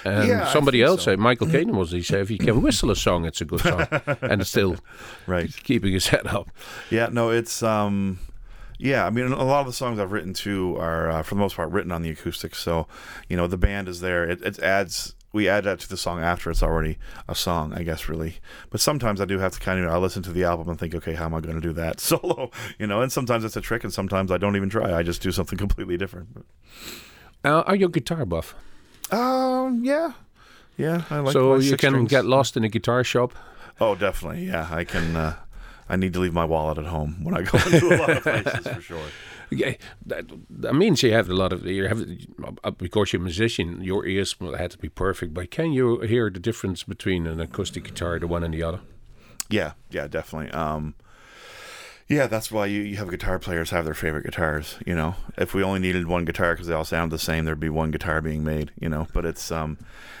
[0.03, 1.11] And Yeah, somebody else so.
[1.11, 3.61] said, Michael Caine was, he said, if you can whistle a song, it's a good
[3.61, 3.87] song,
[4.21, 4.77] and it's still
[5.27, 5.53] Right.
[5.63, 6.49] keeping his head up.
[6.89, 8.19] Yeah, no, it's um
[8.79, 11.39] yeah, I mean a lot of the songs I've written too are uh, for the
[11.39, 12.59] most part written on the acoustics.
[12.59, 12.87] So,
[13.27, 14.23] you know, the band is there.
[14.29, 17.83] It, it adds we add that to the song after it's already a song, I
[17.83, 18.37] guess really.
[18.69, 20.95] But sometimes I do have to kind of I listen to the album and think,
[20.95, 22.49] okay, how am I going to do that solo?
[22.79, 24.93] You know, and sometimes it's a trick and sometimes I don't even try.
[24.95, 26.33] I just do something completely different.
[26.33, 26.43] But,
[27.43, 28.55] Uh, are you a guitar buff?
[29.11, 30.11] um yeah.
[30.77, 32.09] Yeah, I like so you can strings.
[32.09, 33.33] get lost in a guitar shop.
[33.79, 34.45] Oh, definitely.
[34.45, 35.35] Yeah, I can uh
[35.89, 38.23] I need to leave my wallet at home when I go into a lot of
[38.23, 39.05] places for sure.
[39.49, 42.01] Yeah, that, that means you have a lot of you have
[42.65, 43.81] uh, because you're a musician.
[43.81, 45.33] Your ears had to be perfect.
[45.33, 48.81] But can you hear the difference between an acoustic guitar, the one and the other?
[49.49, 50.51] Yeah, yeah, definitely.
[50.51, 50.95] Um,
[52.07, 54.77] yeah, that's why you, you have guitar players have their favorite guitars.
[54.85, 57.59] You know, if we only needed one guitar because they all sound the same, there'd
[57.59, 58.71] be one guitar being made.
[58.79, 59.77] You know, but it's um,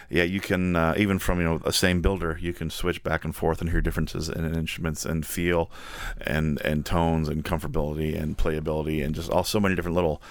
[0.09, 3.23] yeah, you can uh, even from you know a same builder, you can switch back
[3.23, 5.71] and forth and hear differences in instruments and feel,
[6.19, 10.21] and and tones and comfortability and playability and just all so many different little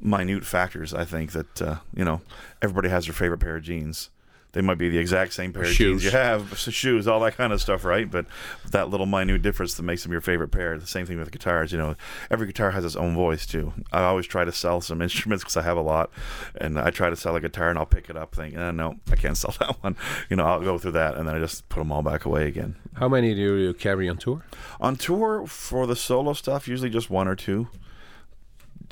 [0.00, 0.92] minute factors.
[0.92, 2.22] I think that uh, you know
[2.60, 4.10] everybody has their favorite pair of jeans.
[4.54, 6.02] They might be the exact same pair of Shoes.
[6.02, 8.08] jeans you have, shoes, all that kind of stuff, right?
[8.10, 8.26] But
[8.70, 10.78] that little minute difference that makes them your favorite pair.
[10.78, 11.72] The same thing with guitars.
[11.72, 11.96] You know,
[12.30, 13.72] every guitar has its own voice too.
[13.92, 16.10] I always try to sell some instruments because I have a lot,
[16.54, 18.94] and I try to sell a guitar and I'll pick it up, thinking, eh, no,
[19.10, 19.96] I can't sell that one.
[20.30, 22.46] You know, I'll go through that and then I just put them all back away
[22.46, 22.76] again.
[22.94, 24.44] How many do you carry on tour?
[24.80, 27.68] On tour for the solo stuff, usually just one or two.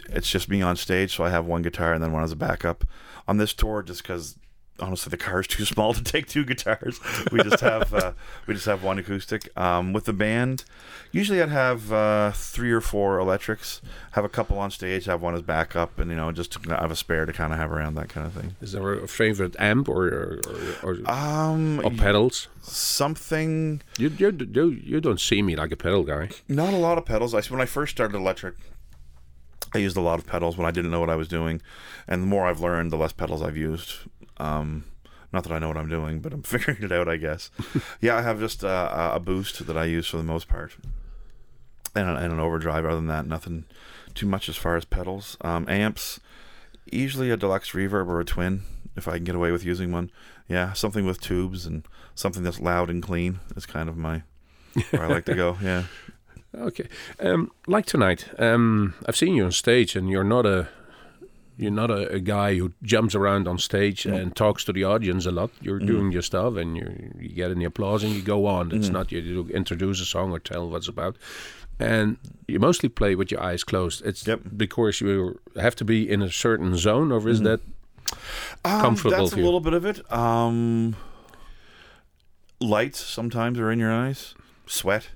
[0.08, 2.36] It's just me on stage, so I have one guitar and then one as a
[2.36, 2.84] backup.
[3.28, 4.36] On this tour, just because
[4.82, 8.12] honestly the car is too small to take two guitars, we just have uh,
[8.46, 9.48] we just have one acoustic.
[9.56, 10.64] Um, with the band,
[11.12, 13.80] usually I'd have uh, three or four electrics,
[14.12, 16.90] have a couple on stage, have one as backup, and you know just to have
[16.90, 18.56] a spare to kind of have around that kind of thing.
[18.60, 20.40] Is there a favorite amp or or,
[20.82, 22.48] or, or, Um, or pedals?
[22.62, 23.82] something.
[23.98, 26.30] You, you you you don't see me like a pedal guy.
[26.48, 27.34] Not a lot of pedals.
[27.34, 28.54] I when I first started electric,
[29.74, 31.62] I used a lot of pedals when I didn't know what I was doing,
[32.08, 33.90] and the more I've learned, the less pedals I've used.
[34.42, 34.84] Um,
[35.32, 37.50] not that I know what I'm doing, but I'm figuring it out, I guess.
[38.00, 40.76] yeah, I have just uh, a boost that I use for the most part,
[41.94, 42.84] and an, and an overdrive.
[42.84, 43.64] Other than that, nothing
[44.14, 45.36] too much as far as pedals.
[45.40, 46.20] Um, amps,
[46.90, 48.62] usually a deluxe reverb or a twin,
[48.96, 50.10] if I can get away with using one.
[50.48, 54.22] Yeah, something with tubes and something that's loud and clean is kind of my
[54.90, 55.56] where I like to go.
[55.62, 55.84] Yeah.
[56.54, 56.86] Okay.
[57.18, 60.68] Um, like tonight, um, I've seen you on stage, and you're not a
[61.62, 65.26] You're not a, a guy who jumps around on stage and talks to the audience
[65.26, 65.50] a lot.
[65.60, 65.86] You're Mm-hmm.
[65.92, 66.86] doing your stuff and you
[67.20, 68.72] you get any applause and you go on.
[68.72, 68.92] It's Mm-hmm.
[68.98, 71.16] not you introduce a song or tell what it's about.
[71.78, 72.16] And
[72.48, 74.04] you mostly play with your eyes closed.
[74.06, 74.38] It's Yep.
[74.40, 74.56] Mm-hmm.
[74.56, 77.60] because you have to be in a certain zone, or is that
[78.64, 79.98] Um, comfortable That's for a little bit of it.
[80.12, 80.94] Um,
[82.60, 84.34] lights sometimes are in your eyes.
[84.66, 85.08] Sweat,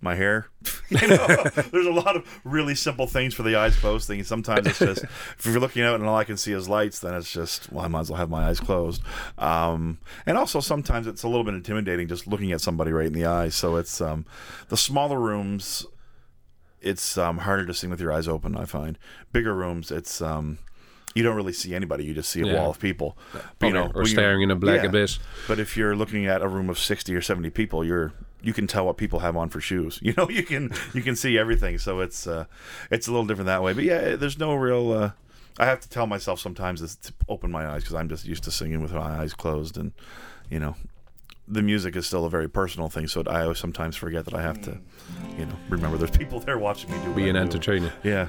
[0.00, 0.48] my hair.
[0.88, 1.26] you know,
[1.70, 4.22] there's a lot of really simple things for the eyes closed thing.
[4.24, 5.04] Sometimes it's just
[5.38, 7.84] if you're looking out and all I can see is lights, then it's just well,
[7.84, 9.02] I might as well have my eyes closed.
[9.36, 13.12] Um, and also sometimes it's a little bit intimidating just looking at somebody right in
[13.12, 13.54] the eyes.
[13.54, 14.24] So it's um,
[14.68, 15.84] the smaller rooms.
[16.80, 18.56] It's um, harder to sing with your eyes open.
[18.56, 18.98] I find
[19.32, 19.90] bigger rooms.
[19.90, 20.58] It's um,
[21.14, 22.04] you don't really see anybody.
[22.04, 22.54] You just see a Yeah.
[22.54, 23.18] wall of people.
[23.58, 24.88] But, you or, know, or staring in a black yeah.
[24.88, 25.18] abyss?
[25.48, 28.66] But if you're looking at a room of sixty or seventy people, you're you can
[28.66, 30.00] tell what people have on for shoes.
[30.08, 31.78] You know, you can you can see everything.
[31.78, 32.46] So it's uh,
[32.90, 33.72] it's a little different that way.
[33.72, 34.92] But yeah, there's no real.
[34.92, 35.10] Uh,
[35.58, 38.44] I have to tell myself sometimes is to open my eyes because I'm just used
[38.44, 39.92] to singing with my eyes closed, and
[40.48, 40.76] you know,
[41.46, 43.08] the music is still a very personal thing.
[43.08, 44.78] So I always sometimes forget that I have to,
[45.36, 47.12] you know, remember there's people there watching me do.
[47.12, 47.92] Be what an I'm entertainer.
[48.02, 48.28] Yeah.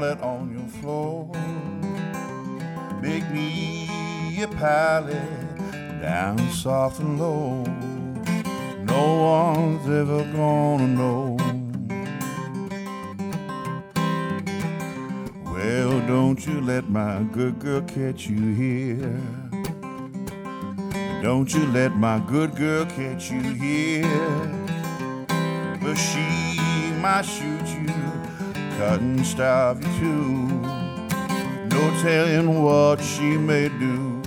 [0.02, 1.30] pallet on your floor.
[3.00, 7.62] Make me a pallet down soft and low.
[8.82, 9.02] No
[9.54, 11.36] one's ever gonna know.
[15.52, 19.20] Well, don't you let my good girl catch you here.
[21.22, 24.02] Don't you let my good girl catch you here.
[25.80, 26.52] But she
[27.00, 27.51] my shoot
[29.24, 30.46] starve you too.
[31.70, 34.20] No telling what she may do.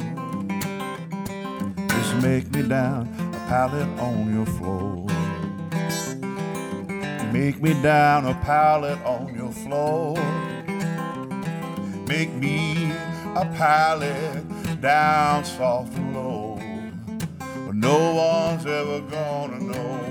[1.88, 5.06] Just make me down a pallet on your floor.
[7.34, 10.16] Make me down a pallet on your floor.
[12.08, 12.92] Make me
[13.36, 16.60] a pallet down soft and low.
[17.74, 20.05] No one's ever gonna know.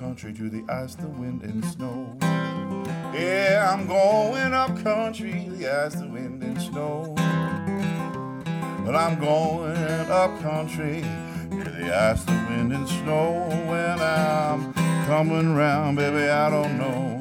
[0.00, 2.16] Country to the ice, the wind, and snow.
[3.12, 7.14] Yeah, I'm going up country, the ice, the wind, and snow.
[8.82, 9.76] But I'm going
[10.10, 11.02] up country,
[11.50, 13.46] to the ice, the wind, and snow.
[13.68, 14.72] When I'm
[15.04, 17.20] coming round, baby, I don't know.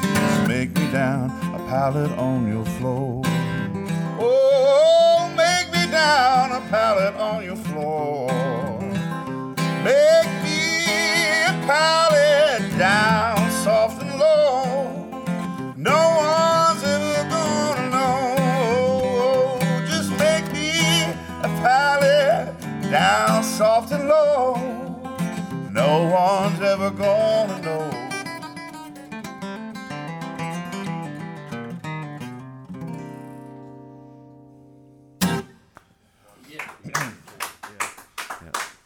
[0.00, 3.22] Just make me down a pallet on your floor.
[4.20, 8.30] Oh, make me down a pallet on your floor.
[9.82, 10.41] Make
[11.62, 14.90] a pallet down soft and low.
[15.76, 19.58] No one's ever gonna know.
[19.86, 21.02] Just make me
[21.42, 22.54] a pallet
[22.90, 24.56] down soft and low.
[25.72, 27.41] No one's ever gonna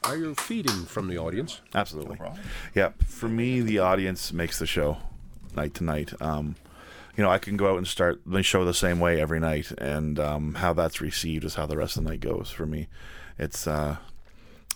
[0.07, 1.61] Are you feeding from the audience?
[1.74, 2.16] Absolutely.
[2.16, 2.40] problem.
[2.74, 2.90] Yeah.
[3.04, 4.98] For me, the audience makes the show
[5.57, 6.12] night to night.
[6.22, 6.54] Um,
[7.16, 9.72] you know, I can go out and start the show the same way every night,
[9.78, 12.88] and um, how that's received is how the rest of the night goes for me.
[13.38, 13.96] It's uh,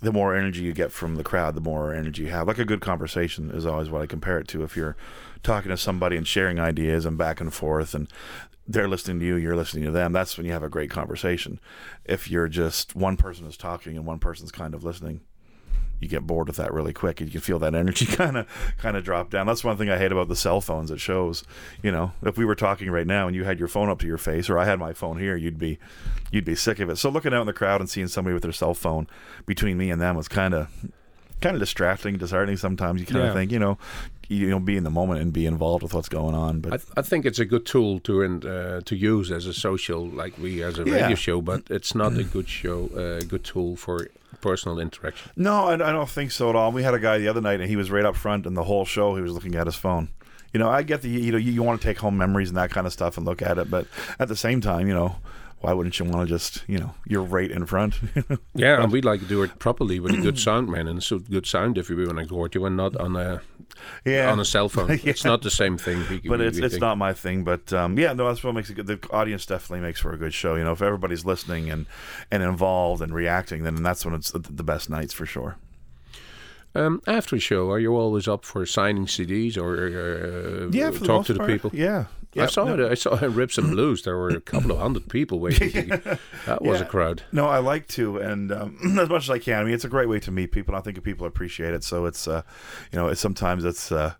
[0.01, 2.47] the more energy you get from the crowd, the more energy you have.
[2.47, 4.63] Like a good conversation is always what I compare it to.
[4.63, 4.97] If you're
[5.43, 8.11] talking to somebody and sharing ideas and back and forth, and
[8.67, 11.61] they're listening to you, you're listening to them, that's when you have a great conversation.
[12.05, 15.21] If you're just one person is talking and one person's kind of listening,
[16.01, 17.21] you get bored with that really quick.
[17.21, 18.47] And you can feel that energy kind of
[18.79, 19.47] kind of drop down.
[19.47, 20.91] That's one thing I hate about the cell phones.
[20.91, 21.45] It shows,
[21.83, 24.07] you know, if we were talking right now and you had your phone up to
[24.07, 25.79] your face, or I had my phone here, you'd be
[26.33, 26.97] you'd be sick of it.
[26.97, 29.07] So looking out in the crowd and seeing somebody with their cell phone
[29.47, 30.69] between me and them was kind of
[31.41, 32.57] kind of distracting, disheartening.
[32.57, 33.29] Sometimes you kind Yeah.
[33.29, 33.79] of think, you know,
[34.29, 36.61] you know, be in the moment and be involved with what's going on.
[36.61, 39.47] But I, th- I think it's a good tool to in, uh, to use as
[39.47, 40.95] a social, like we as a Yeah.
[40.95, 44.09] radio show, but it's not a good show, uh, good tool for
[44.41, 45.31] personal interaction.
[45.37, 46.73] No, I, I don't think so at all.
[46.73, 48.65] We had a guy the other night, and he was right up front, and the
[48.65, 50.09] whole show he was looking at his phone.
[50.53, 52.57] You know, I get the you know you, you want to take home memories and
[52.57, 53.87] that kind of stuff and look at it, but
[54.19, 55.17] at the same time, you know,
[55.61, 57.95] why wouldn't you want to just you know you're right in front?
[58.55, 61.19] Yeah, and we'd like to do it properly with a good sound man and so
[61.19, 63.41] good sound if we want to record you and not on a
[64.05, 64.91] yeah, on a cell phone.
[65.05, 66.05] It's not the same thing.
[66.11, 66.81] We, but we- it's we it's think.
[66.83, 67.45] not my thing.
[67.45, 68.87] But um, yeah, no, that's what makes it good.
[68.87, 70.57] The audience definitely makes for a good show.
[70.57, 71.87] You know, if everybody's listening and
[72.31, 75.57] and involved and reacting, then that's when it's the, best nights for sure.
[76.75, 79.71] Um, after a show, are you always up for signing CDs or
[80.67, 81.71] uh, Yeah, talk to the part, people?
[81.75, 82.05] Yeah,
[82.39, 82.81] I saw it.
[82.81, 84.03] I saw in Ribs and Blues.
[84.03, 85.89] There were a couple of hundred people waiting.
[86.47, 87.23] that was a crowd.
[87.33, 89.61] No, I like to, and um, as much as I can.
[89.61, 90.75] I mean, it's a great way to meet people.
[90.75, 91.83] and I think people appreciate it.
[91.83, 92.43] So it's, uh,
[92.93, 94.15] you know, it's sometimes it's, uh,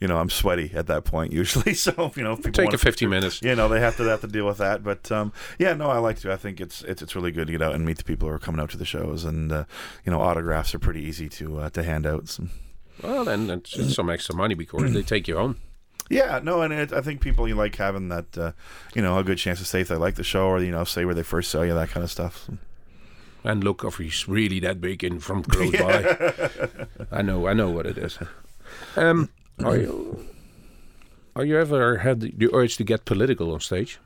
[0.00, 1.74] you know, I'm sweaty at that point usually.
[1.74, 3.42] So you know, if people Take a fifty minutes.
[3.42, 4.82] you know, they have to have to deal with that.
[4.82, 6.32] But um, yeah, no, I like to.
[6.32, 8.34] I think it's it's it's really good to get out and meet the people who
[8.34, 9.64] are coming out to the shows, and uh,
[10.04, 12.28] you know, autographs are pretty easy to uh, to hand out.
[12.28, 12.44] So,
[13.02, 15.56] Well, then it's, it's some extra money because they take you home.
[16.10, 18.52] Yeah, no, and it, I think people you like having that, uh,
[18.94, 20.82] you know, a good chance to say if they like the show or you know,
[20.82, 22.50] say where they first saw you, that kind of stuff.
[23.44, 27.70] And look, if he's really that big in from close by, I know, I know
[27.70, 28.18] what it is.
[28.96, 29.30] Um,
[29.64, 30.28] are you,
[31.36, 34.00] are you ever had the, the urge to get political on stage?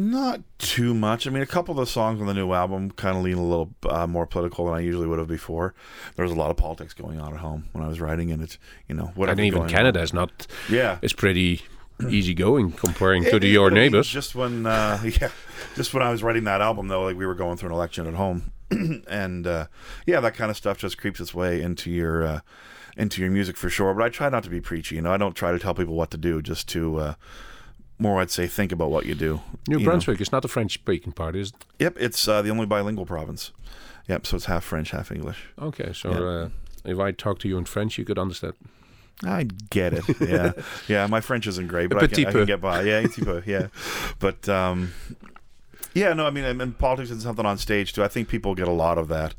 [0.00, 1.26] Not too much.
[1.26, 3.44] I mean, a couple of the songs on the new album kind of lean a
[3.44, 5.74] little uh, more political than I usually would have before.
[6.14, 8.40] There was a lot of politics going on at home when I was writing, and
[8.40, 9.40] it's you know whatever.
[9.40, 10.04] and even Canada on.
[10.04, 10.46] is not.
[10.70, 10.98] Yeah.
[11.02, 11.62] It's pretty
[12.08, 14.06] easygoing comparing to the your neighbors.
[14.06, 15.30] Just when, uh, yeah,
[15.74, 18.06] just when I was writing that album, though, like we were going through an election
[18.06, 19.66] at home, and uh,
[20.06, 22.40] yeah, that kind of stuff just creeps its way into your uh,
[22.96, 23.92] into your music for sure.
[23.94, 24.94] But I try not to be preachy.
[24.94, 26.40] You know, I don't try to tell people what to do.
[26.40, 27.14] Just to uh,
[27.98, 29.40] more, I'd say, think about what you do.
[29.66, 29.90] New you know.
[29.90, 31.64] Brunswick is not a French-speaking part, is it?
[31.78, 33.52] Yep, it's uh, the only bilingual province.
[34.08, 35.48] Yep, so it's half French, half English.
[35.60, 36.18] Okay, so Yeah.
[36.20, 36.48] uh,
[36.84, 38.54] if I talk to you in French, you could understand.
[39.24, 40.04] I get it.
[40.20, 40.52] Yeah,
[40.88, 41.06] yeah.
[41.08, 42.82] My French isn't great, but I can, I can get by.
[42.82, 43.06] Yeah,
[43.44, 43.66] Yeah,
[44.20, 44.92] but um,
[45.94, 46.12] yeah.
[46.12, 48.04] No, I mean, and, and politics is something on stage too.
[48.04, 49.34] I think people get a lot of that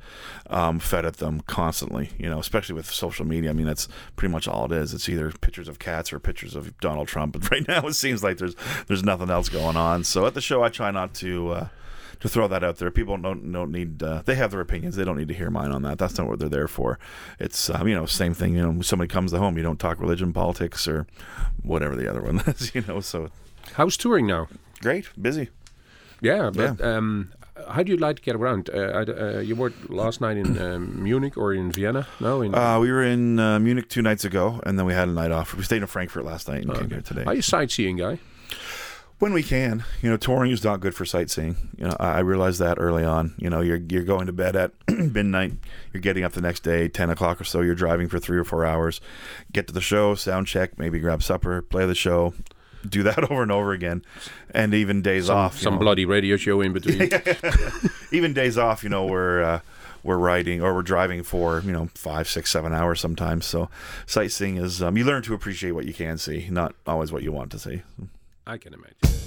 [0.50, 2.12] um, fed at them constantly.
[2.18, 3.50] You know, especially with social media.
[3.50, 4.94] I mean, that's pretty much all it is.
[4.94, 7.34] It's either pictures of cats or pictures of Donald Trump.
[7.34, 8.56] But right now, it seems like there's
[8.88, 10.04] there's nothing else going on.
[10.04, 11.50] So at the show, I try not to.
[11.52, 11.68] Uh,
[12.22, 14.04] to throw that out there, people don't don't need.
[14.04, 14.98] Uh, they have their opinions.
[14.98, 15.98] They don't need to hear mine on that.
[15.98, 17.00] That's not what they're there for.
[17.40, 18.56] It's um, you know same thing.
[18.56, 21.08] You know, when somebody comes to home, you don't talk religion, politics, or
[21.64, 22.76] whatever the other one is.
[22.76, 23.30] You know, so
[23.74, 24.48] How's touring now?
[24.82, 25.50] great, busy.
[26.22, 27.32] Yeah, but um,
[27.70, 28.70] how do you like to get around?
[28.70, 32.08] Uh, uh, you were last night in um, Munich or in Vienna?
[32.20, 35.08] No, in Uh, we were in uh, Munich two nights ago, and then we had
[35.08, 35.54] a night off.
[35.54, 37.24] We stayed in Frankfurt last night and came here today.
[37.26, 38.20] Are you a sightseeing guy?
[39.20, 39.84] when we can.
[40.02, 41.58] You know, touring is not good for sightseeing.
[41.78, 43.36] You know, I, I realized that early on.
[43.38, 45.54] You know, you're you're going to bed at midnight,
[45.94, 47.62] you're getting up the next day, ten o'clock or so.
[47.62, 49.00] You're driving for three or four hours,
[49.52, 52.34] get to the show, sound check, maybe grab supper, play the show,
[52.88, 54.04] do that over and over again,
[54.52, 55.60] and even days Some, off.
[55.60, 55.80] some know.
[55.80, 57.10] bloody radio show in between.
[58.12, 59.60] even days off, you know, we're uh,
[60.04, 63.46] we're riding or we're driving for you know five, six, seven hours sometimes.
[63.46, 63.70] So
[64.06, 67.32] sightseeing is um, you learn to appreciate what you can see, not always what you
[67.32, 67.82] want to see.
[68.48, 69.19] I can imagine.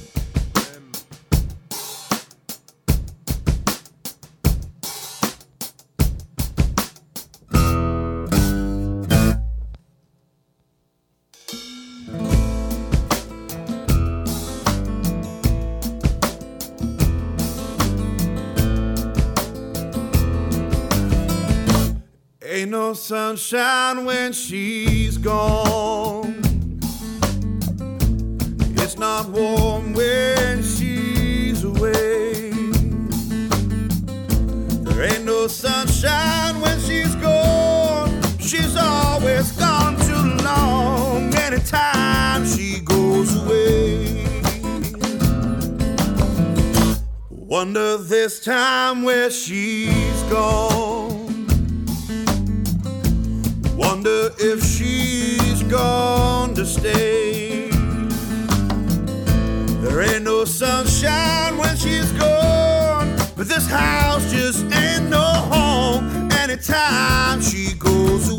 [23.53, 26.40] Sunshine when she's gone.
[28.78, 32.50] It's not warm when she's away.
[34.84, 38.22] There ain't no sunshine when she's gone.
[38.38, 41.34] She's always gone too long.
[41.34, 44.24] Anytime she goes away.
[47.28, 51.01] Wonder this time where she's gone.
[54.05, 57.68] Wonder if she's gone to stay.
[59.80, 67.40] There ain't no sunshine when she's gone, but this house just ain't no home anytime
[67.42, 68.32] she goes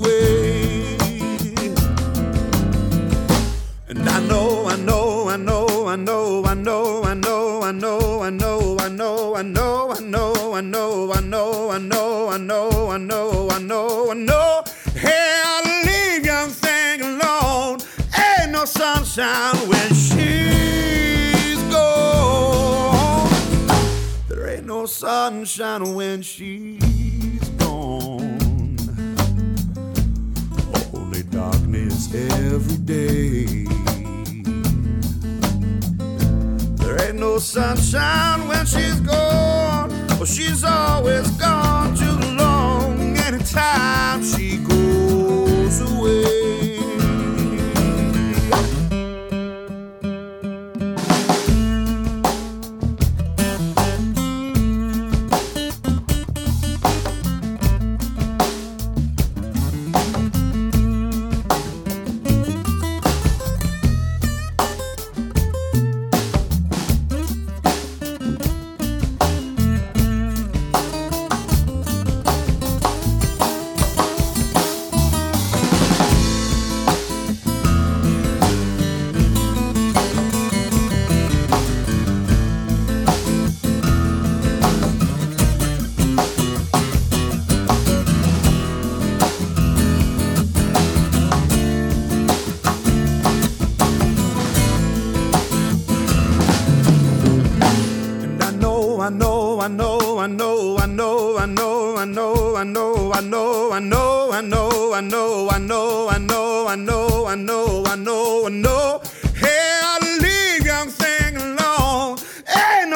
[25.54, 28.76] sunshine when she's gone.
[30.92, 33.66] Only darkness every day.
[36.78, 39.90] There ain't no sunshine when she's gone.
[40.18, 43.16] Well, she's always gone too long.
[43.18, 46.43] Anytime she goes away.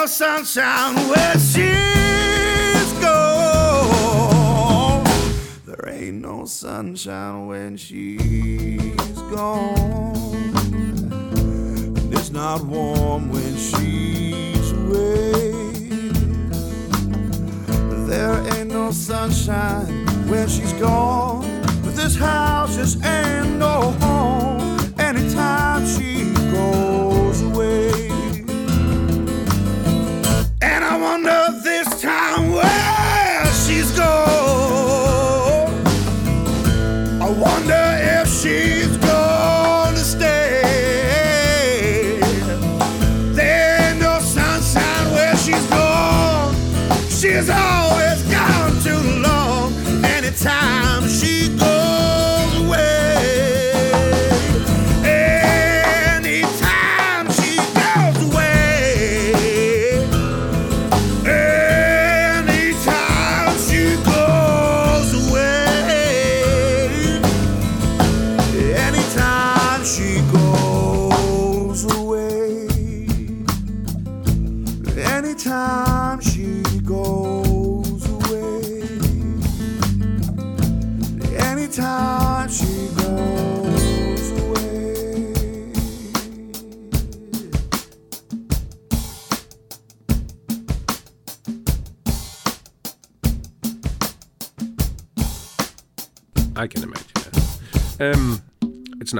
[0.08, 5.04] Sunshine where she's gone.
[5.66, 10.16] There ain't no sunshine when she's gone.
[11.98, 15.52] And it's not warm when she's away.
[18.08, 21.44] There ain't no sunshine when she's gone.
[21.84, 27.07] But this house just ain't no home anytime she goes
[31.24, 31.47] thunder.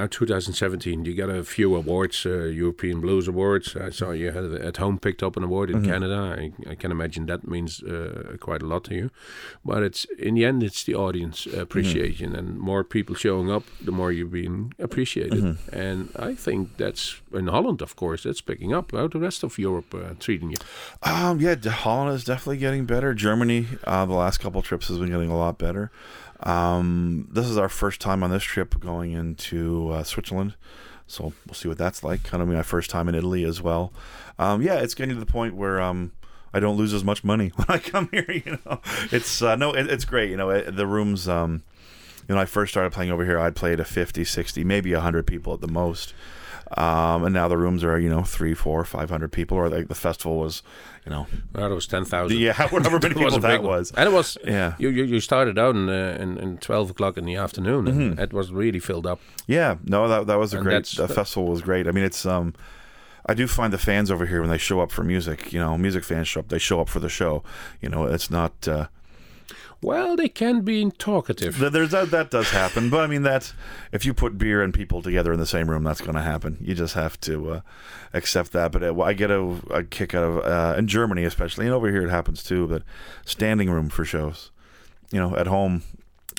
[0.08, 1.06] Now 2017.
[1.06, 3.76] You got a few awards, uh, European Blues Awards.
[3.76, 6.38] I saw you had at home picked up an award in Canada.
[6.38, 9.10] I, I can imagine that means uh, quite a lot to you.
[9.66, 13.92] But it's in the end, it's the audience appreciation, and more people showing up, the
[13.92, 15.58] more you're being appreciated.
[15.72, 18.92] And I think that's in Holland, of course, that's picking up.
[18.92, 20.58] How the rest of Europe uh, treating you?
[21.04, 23.14] Um, yeah, Holland is definitely getting better.
[23.14, 25.92] Germany, uh, the last couple trips has been getting a lot better.
[26.42, 30.56] Um, this is our first time on this trip going into uh, Switzerland,
[31.08, 32.24] so we'll see what that's like.
[32.24, 33.92] Kind of my first time in Italy as well.
[34.38, 36.12] Um, yeah, it's getting to the point where um,
[36.54, 38.30] I don't lose as much money when I come here.
[38.30, 38.82] You know,
[39.12, 40.30] it's uh, no, it, it's great.
[40.30, 41.28] You know, it, the rooms.
[41.28, 41.64] Um,
[42.28, 45.26] you know, I first started playing over here, I'd play to 50, 60, maybe 100
[45.26, 46.14] people at the most.
[46.76, 49.96] Um, and now the rooms are, you know, three, four, 500 people, or like the
[49.96, 50.64] festival was,
[51.06, 52.38] you know, Well, it was 10,000.
[52.38, 53.92] yeah, whatever many It was people that was.
[53.96, 54.76] And it was, Yeah.
[54.78, 58.02] you, you, you started out in, uh, in, in 12 o'clock in the afternoon, Mm-hmm.
[58.02, 59.22] and it was really filled up.
[59.48, 60.86] Yeah, no, that that was a And great.
[60.88, 61.88] The festival was great.
[61.88, 62.54] I mean, it's um,
[63.26, 65.54] I do find the fans over here when they show up for music.
[65.54, 66.50] You know, music fans show up.
[66.50, 67.44] They show up for the show.
[67.82, 68.68] You know, it's not.
[68.68, 68.88] Uh,
[69.82, 71.60] Well, they can be talkative.
[71.60, 73.54] there's that that does happen, but I mean that
[73.92, 76.58] if you put beer and people together in the same room, that's going to happen.
[76.60, 77.62] You just have to uh,
[78.14, 78.72] accept that.
[78.72, 81.92] But uh, I get a, a kick out of uh, in Germany, especially, and over
[81.92, 82.68] here it happens too.
[82.68, 82.84] But
[83.26, 84.52] standing room for shows.
[85.12, 85.84] You know, at home.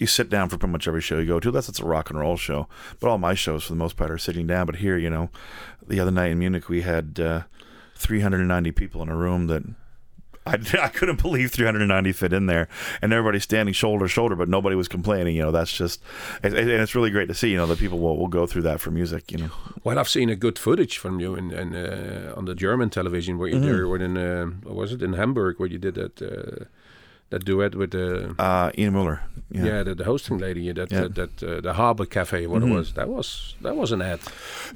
[0.00, 1.50] You sit down for pretty much every show you go to.
[1.50, 2.68] That's it's a rock and roll show,
[3.00, 4.66] but all my shows for the most part are sitting down.
[4.66, 5.28] But here, you know,
[5.84, 7.42] the other night in Munich we had uh,
[7.96, 9.64] 390 people in a room that
[10.48, 12.68] I, I couldn't believe 390 fit in there,
[13.02, 15.36] and everybody's standing shoulder to shoulder, but nobody was complaining.
[15.36, 16.02] You know, that's just,
[16.42, 17.50] and and it's really great to see.
[17.50, 19.30] You know, that people will, will go through that for music.
[19.32, 19.50] You know,
[19.84, 23.38] Well, I've seen a good footage from you in, in uh, on the German television
[23.38, 24.02] where you Mm-hmm.
[24.02, 26.64] in uh, what was it in Hamburg where you did that uh,
[27.30, 29.18] that duet with the uh, Ina Müller.
[29.50, 31.00] yeah, Yeah, the, the hosting lady that Yeah.
[31.02, 31.14] Mm-hmm.
[31.14, 34.20] that, that uh, the Harbor Cafe what it was that was that was an ad.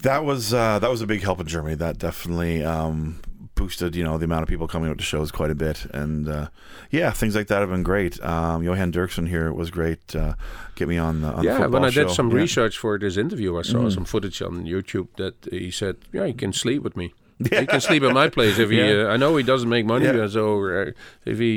[0.02, 1.76] that was uh, that was a big help in Germany.
[1.76, 3.20] That definitely um,
[3.62, 6.28] boosted you know the amount of people coming out to shows quite a bit, and
[6.28, 6.48] uh,
[6.90, 8.22] yeah, things like that have been great.
[8.22, 10.14] Um, Johan Derksen here was great.
[10.16, 10.34] Uh,
[10.74, 12.14] get me on the on the yeah, when I did show.
[12.14, 12.36] some Yeah.
[12.42, 16.34] Research for this interview, I saw some footage on YouTube that he said, "Yeah, he
[16.34, 17.06] can sleep with me.
[17.50, 17.60] Yeah.
[17.60, 18.78] He can sleep at my place if he.
[18.78, 19.06] Yeah.
[19.08, 20.28] Uh, I know he doesn't make money, Yeah.
[20.28, 20.90] so uh,
[21.24, 21.52] if he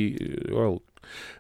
[0.50, 0.82] uh, well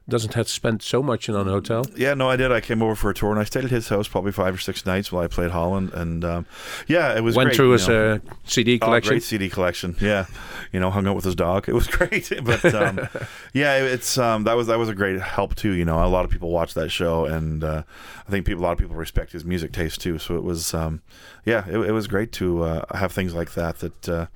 [0.07, 1.83] doesn't have to spend so much on a hotel.
[1.95, 2.51] Yeah, no, I did.
[2.51, 4.59] I came over for a tour and I stayed at his house probably five or
[4.59, 6.45] six nights while I played Holland, and um,
[6.87, 9.09] yeah, it was Went great, through his uh, CD Oh, collection.
[9.13, 9.95] great CD collection.
[9.99, 10.25] Yeah,
[10.71, 11.67] you know, hung out with his dog.
[11.67, 12.31] It was great.
[12.43, 12.99] But um,
[13.53, 15.71] yeah, it's um, that was that was a great help too.
[15.71, 17.83] You know, a lot of people watched that show, and uh,
[18.27, 20.19] I think people, a lot of people respect his music taste too.
[20.19, 21.01] So it was, um,
[21.45, 24.29] yeah, it, it was great to uh, have things like that that.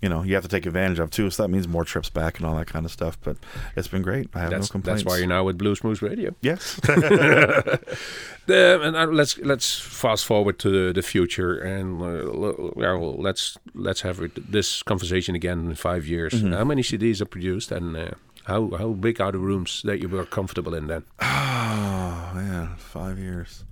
[0.00, 1.28] You know, you have to take advantage of too.
[1.30, 3.18] So that means more trips back and all that kind of stuff.
[3.20, 3.36] But
[3.74, 4.28] it's been great.
[4.34, 5.02] I have That's no complaints.
[5.02, 6.34] that's why you're now with Bluesmoose Radio.
[6.40, 6.80] Yes.
[8.50, 14.00] And uh, let's let's fast forward to the, the future, and uh, well, let's let's
[14.00, 16.32] have it, this conversation again in five years.
[16.32, 16.54] Mm-hmm.
[16.54, 18.10] How many CDs are produced, and uh,
[18.44, 21.04] how how big are the rooms that you were comfortable in then?
[21.70, 23.64] Oh man, five years.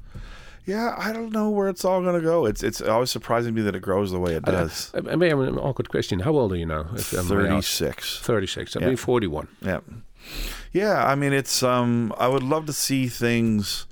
[0.67, 2.45] Yeah, I don't know where it's all gonna go.
[2.45, 4.93] It's it's always surprising me that it grows the way it does.
[4.95, 6.21] I, I may have an awkward question.
[6.21, 6.87] How old are you now?
[6.95, 7.29] if I may?
[7.29, 8.19] Thirty six.
[8.21, 8.77] Thirty-six.
[8.77, 8.87] I Yeah.
[8.89, 9.49] mean, forty-one.
[9.63, 9.81] Yeah.
[10.73, 13.87] Yeah, I mean it's um I would love to see things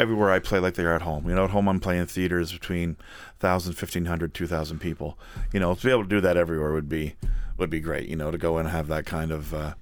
[0.00, 1.28] everywhere I play like they are at home.
[1.28, 2.96] You know, at home I'm playing theaters between
[3.40, 5.16] 1,000, 1,500, 2,000 people.
[5.54, 7.14] You know, to be able to do that everywhere would be
[7.56, 9.74] would be great, you know, to go and have that kind of uh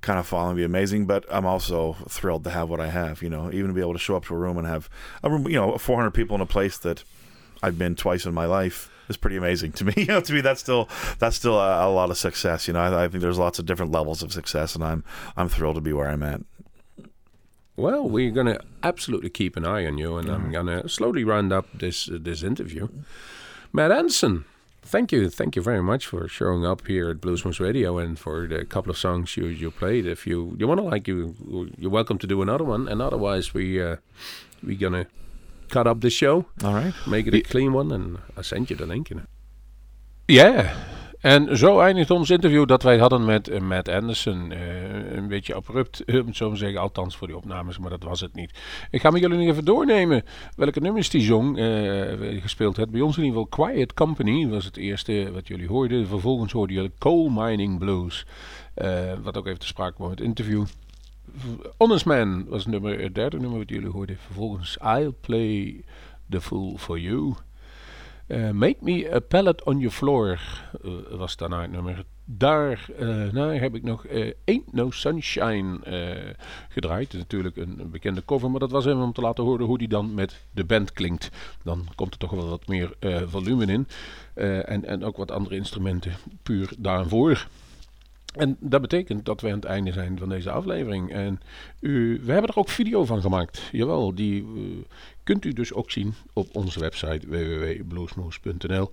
[0.00, 3.22] kind of following would be amazing, but I'm also thrilled to have what I have,
[3.22, 4.88] you know, even to be able to show up to a room and have
[5.22, 7.04] a room, you know, 400 people in a place that
[7.62, 9.92] I've been twice in my life is pretty amazing to me.
[9.98, 10.88] You know, to me, that's still
[11.18, 12.66] that's still a, a lot of success.
[12.66, 15.04] You know, I, I think there's lots of different levels of success, and I'm
[15.36, 16.40] I'm thrilled to be where I'm at.
[17.76, 20.44] Well, we're gonna absolutely keep an eye on you, and Mm-hmm.
[20.44, 22.88] I'm gonna slowly round up this uh, this interview.
[23.72, 24.44] Matt Anderson,
[24.82, 28.46] thank you, thank you very much for showing up here at Bluesmoose Radio and for
[28.48, 30.06] the couple of songs you you played.
[30.06, 31.34] If you you want to like you,
[31.78, 32.88] you're welcome to do another one.
[32.88, 33.96] And otherwise, we uh,
[34.62, 35.06] we gonna
[35.68, 36.94] cut up the show, All right.
[37.06, 39.10] make it a clean one, and I send you the link.
[39.10, 39.26] In.
[40.28, 40.70] Ja,
[41.20, 44.52] en zo eindigt ons interview dat wij hadden met eh, Matt Anderson.
[44.52, 48.20] Eh, een beetje abrupt, om het zo zeggen, althans voor die opnames, maar dat was
[48.20, 48.58] het niet.
[48.90, 50.22] Ik ga met jullie nog even doornemen
[50.56, 52.90] welke nummers die zong, eh, gespeeld heeft.
[52.90, 56.06] Bij ons in ieder geval Quiet Company was het eerste wat jullie hoorden.
[56.06, 58.26] Vervolgens hoorden jullie Coal Mining Blues,
[59.22, 60.64] wat ook even te sprake kwam in het interview.
[61.76, 64.16] Honest Man was nummer, het derde nummer wat jullie hoorden.
[64.16, 65.84] Vervolgens I'll Play
[66.30, 67.34] the Fool for You.
[68.30, 70.38] Eh, Make Me a Pallet on Your Floor
[70.84, 72.04] eh, was daarna het nummer.
[72.24, 74.06] Daar eh, heb ik nog
[74.44, 75.78] Ain't No Sunshine
[76.68, 77.12] gedraaid.
[77.12, 80.14] Natuurlijk een, bekende cover, maar dat was even om te laten horen hoe die dan
[80.14, 81.30] met de band klinkt.
[81.62, 82.94] Dan komt er toch wel wat meer
[83.26, 83.86] volume in.
[84.34, 86.12] En, en ook wat andere instrumenten
[86.42, 87.46] puur daarvoor.
[88.34, 91.12] En dat betekent dat we aan het einde zijn van deze aflevering.
[91.12, 91.40] En
[91.80, 93.68] u, we hebben er ook video van gemaakt.
[93.72, 94.46] Jawel, die
[95.30, 98.90] kunt u dus ook zien op onze website www.bluesmoose.nl.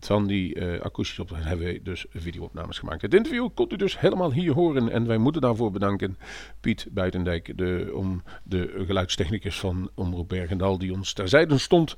[0.00, 3.02] Van die eh akoestische opnames hebben we dus videoopnames gemaakt.
[3.02, 4.90] Het interview kunt u dus helemaal hier horen.
[4.90, 6.18] En wij moeten daarvoor bedanken
[6.60, 11.96] Piet Buitendijk, de, om de geluidstechnicus van Omroep Bergendal, die ons terzijde stond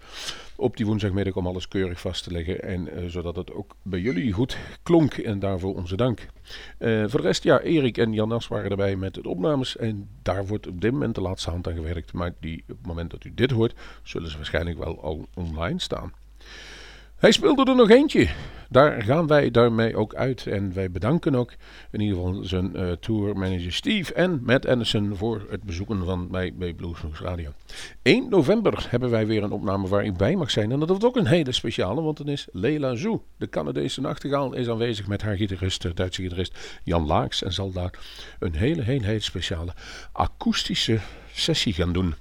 [0.61, 2.63] op die woensdagmiddag om alles keurig vast te leggen.
[2.63, 5.15] En eh, zodat het ook bij jullie goed klonk.
[5.15, 6.27] En daarvoor onze dank.
[6.79, 9.77] Eh, voor de rest, ja, Erik en Jan As waren erbij met de opnames.
[9.77, 12.13] En daar wordt op dit moment de laatste hand aan gewerkt.
[12.13, 15.81] Maar die, op het moment dat u dit hoort, zullen ze waarschijnlijk wel al online
[15.81, 16.13] staan.
[17.19, 18.29] Hij speelde er nog eentje.
[18.71, 20.47] Daar gaan wij daarmee ook uit.
[20.47, 21.53] En wij bedanken ook
[21.91, 26.55] in ieder geval zijn eh tourmanager Steve en Matt Anderson voor het bezoeken van mij
[26.55, 27.51] bij Bluesmoose Radio.
[28.03, 30.73] 1 november hebben wij weer een opname waar ik bij mag zijn.
[30.73, 34.55] En dat wordt ook een hele speciale, want dan is Leila Zoe, de Canadese nachtegaal,
[34.55, 37.43] is aanwezig met haar gitarist, de Duitse gitarist Jan Laaks.
[37.43, 37.99] En zal daar
[38.39, 39.73] een hele, hele, hele speciale
[40.13, 40.99] akoestische
[41.39, 42.15] sessie gaan doen.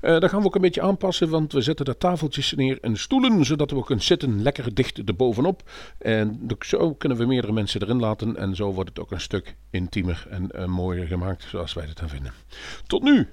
[0.00, 2.96] Eh dat gaan we ook een beetje aanpassen, want we zetten de tafeltjes neer en
[2.96, 5.70] stoelen, zodat we kunnen zitten lekker dicht erbovenop.
[5.98, 9.56] En zo kunnen we meerdere mensen erin laten en zo wordt het ook een stuk
[9.70, 12.32] intiemer en eh, mooier gemaakt, zoals wij dat dan vinden.
[12.86, 13.28] Tot nu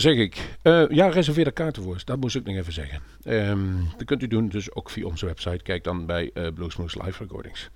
[0.00, 0.56] zeg ik.
[0.62, 2.00] Uh, ja, reserveer de kaarten voor.
[2.04, 3.02] Dat moest ik nog even zeggen.
[3.24, 5.62] Um, dat kunt u doen dus ook via onze website.
[5.62, 7.70] Kijk dan bij uh, Bluesmoose Live Recordings.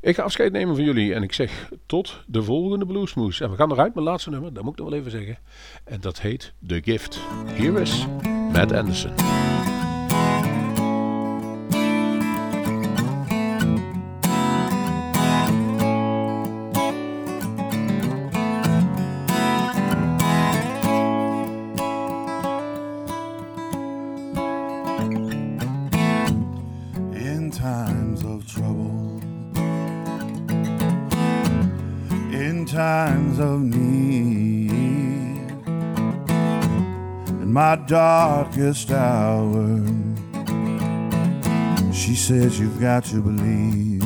[0.00, 3.44] Ik ga afscheid nemen van jullie en ik zeg tot de volgende Bluesmoose.
[3.44, 5.38] En we gaan eruit met laatste nummer, dat moet ik nog wel even zeggen.
[5.84, 7.20] En dat heet The Gift.
[7.56, 8.06] Hier is
[8.52, 9.12] Matt Anderson.
[37.76, 39.84] My darkest hour,
[41.92, 44.00] she says, You've got to believe.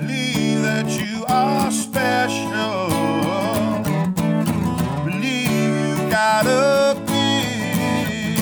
[0.00, 2.88] Believe that you are special.
[5.04, 8.40] Believe you got a gift.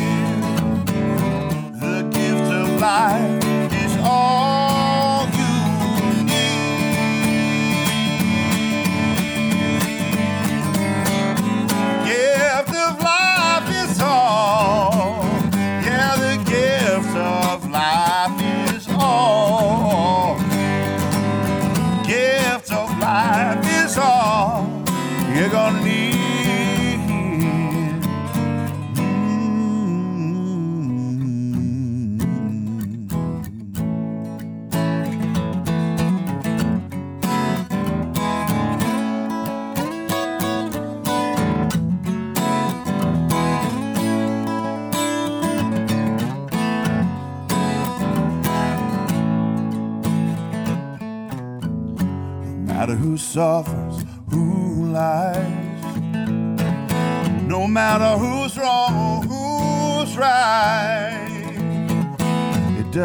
[1.80, 3.37] The gift of life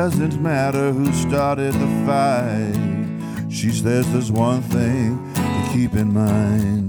[0.09, 3.49] doesn't matter who started the fight.
[3.49, 6.82] She says there's one thing to keep in mind.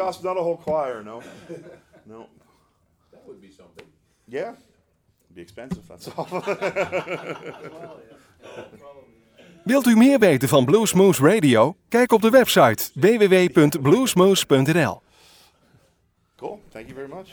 [0.00, 1.22] Never gospel, not a whole choir, no.
[2.04, 2.26] No.
[3.10, 3.86] That would be something.
[4.26, 4.54] Yeah.
[5.24, 6.28] It'd be expensive, that's all.
[9.64, 11.76] Wilt u meer weten van Bluesmoose Radio?
[11.88, 15.02] Kijk op de website www.bluesmoose.nl.
[16.36, 16.60] cool.
[16.68, 17.28] Thank you very much.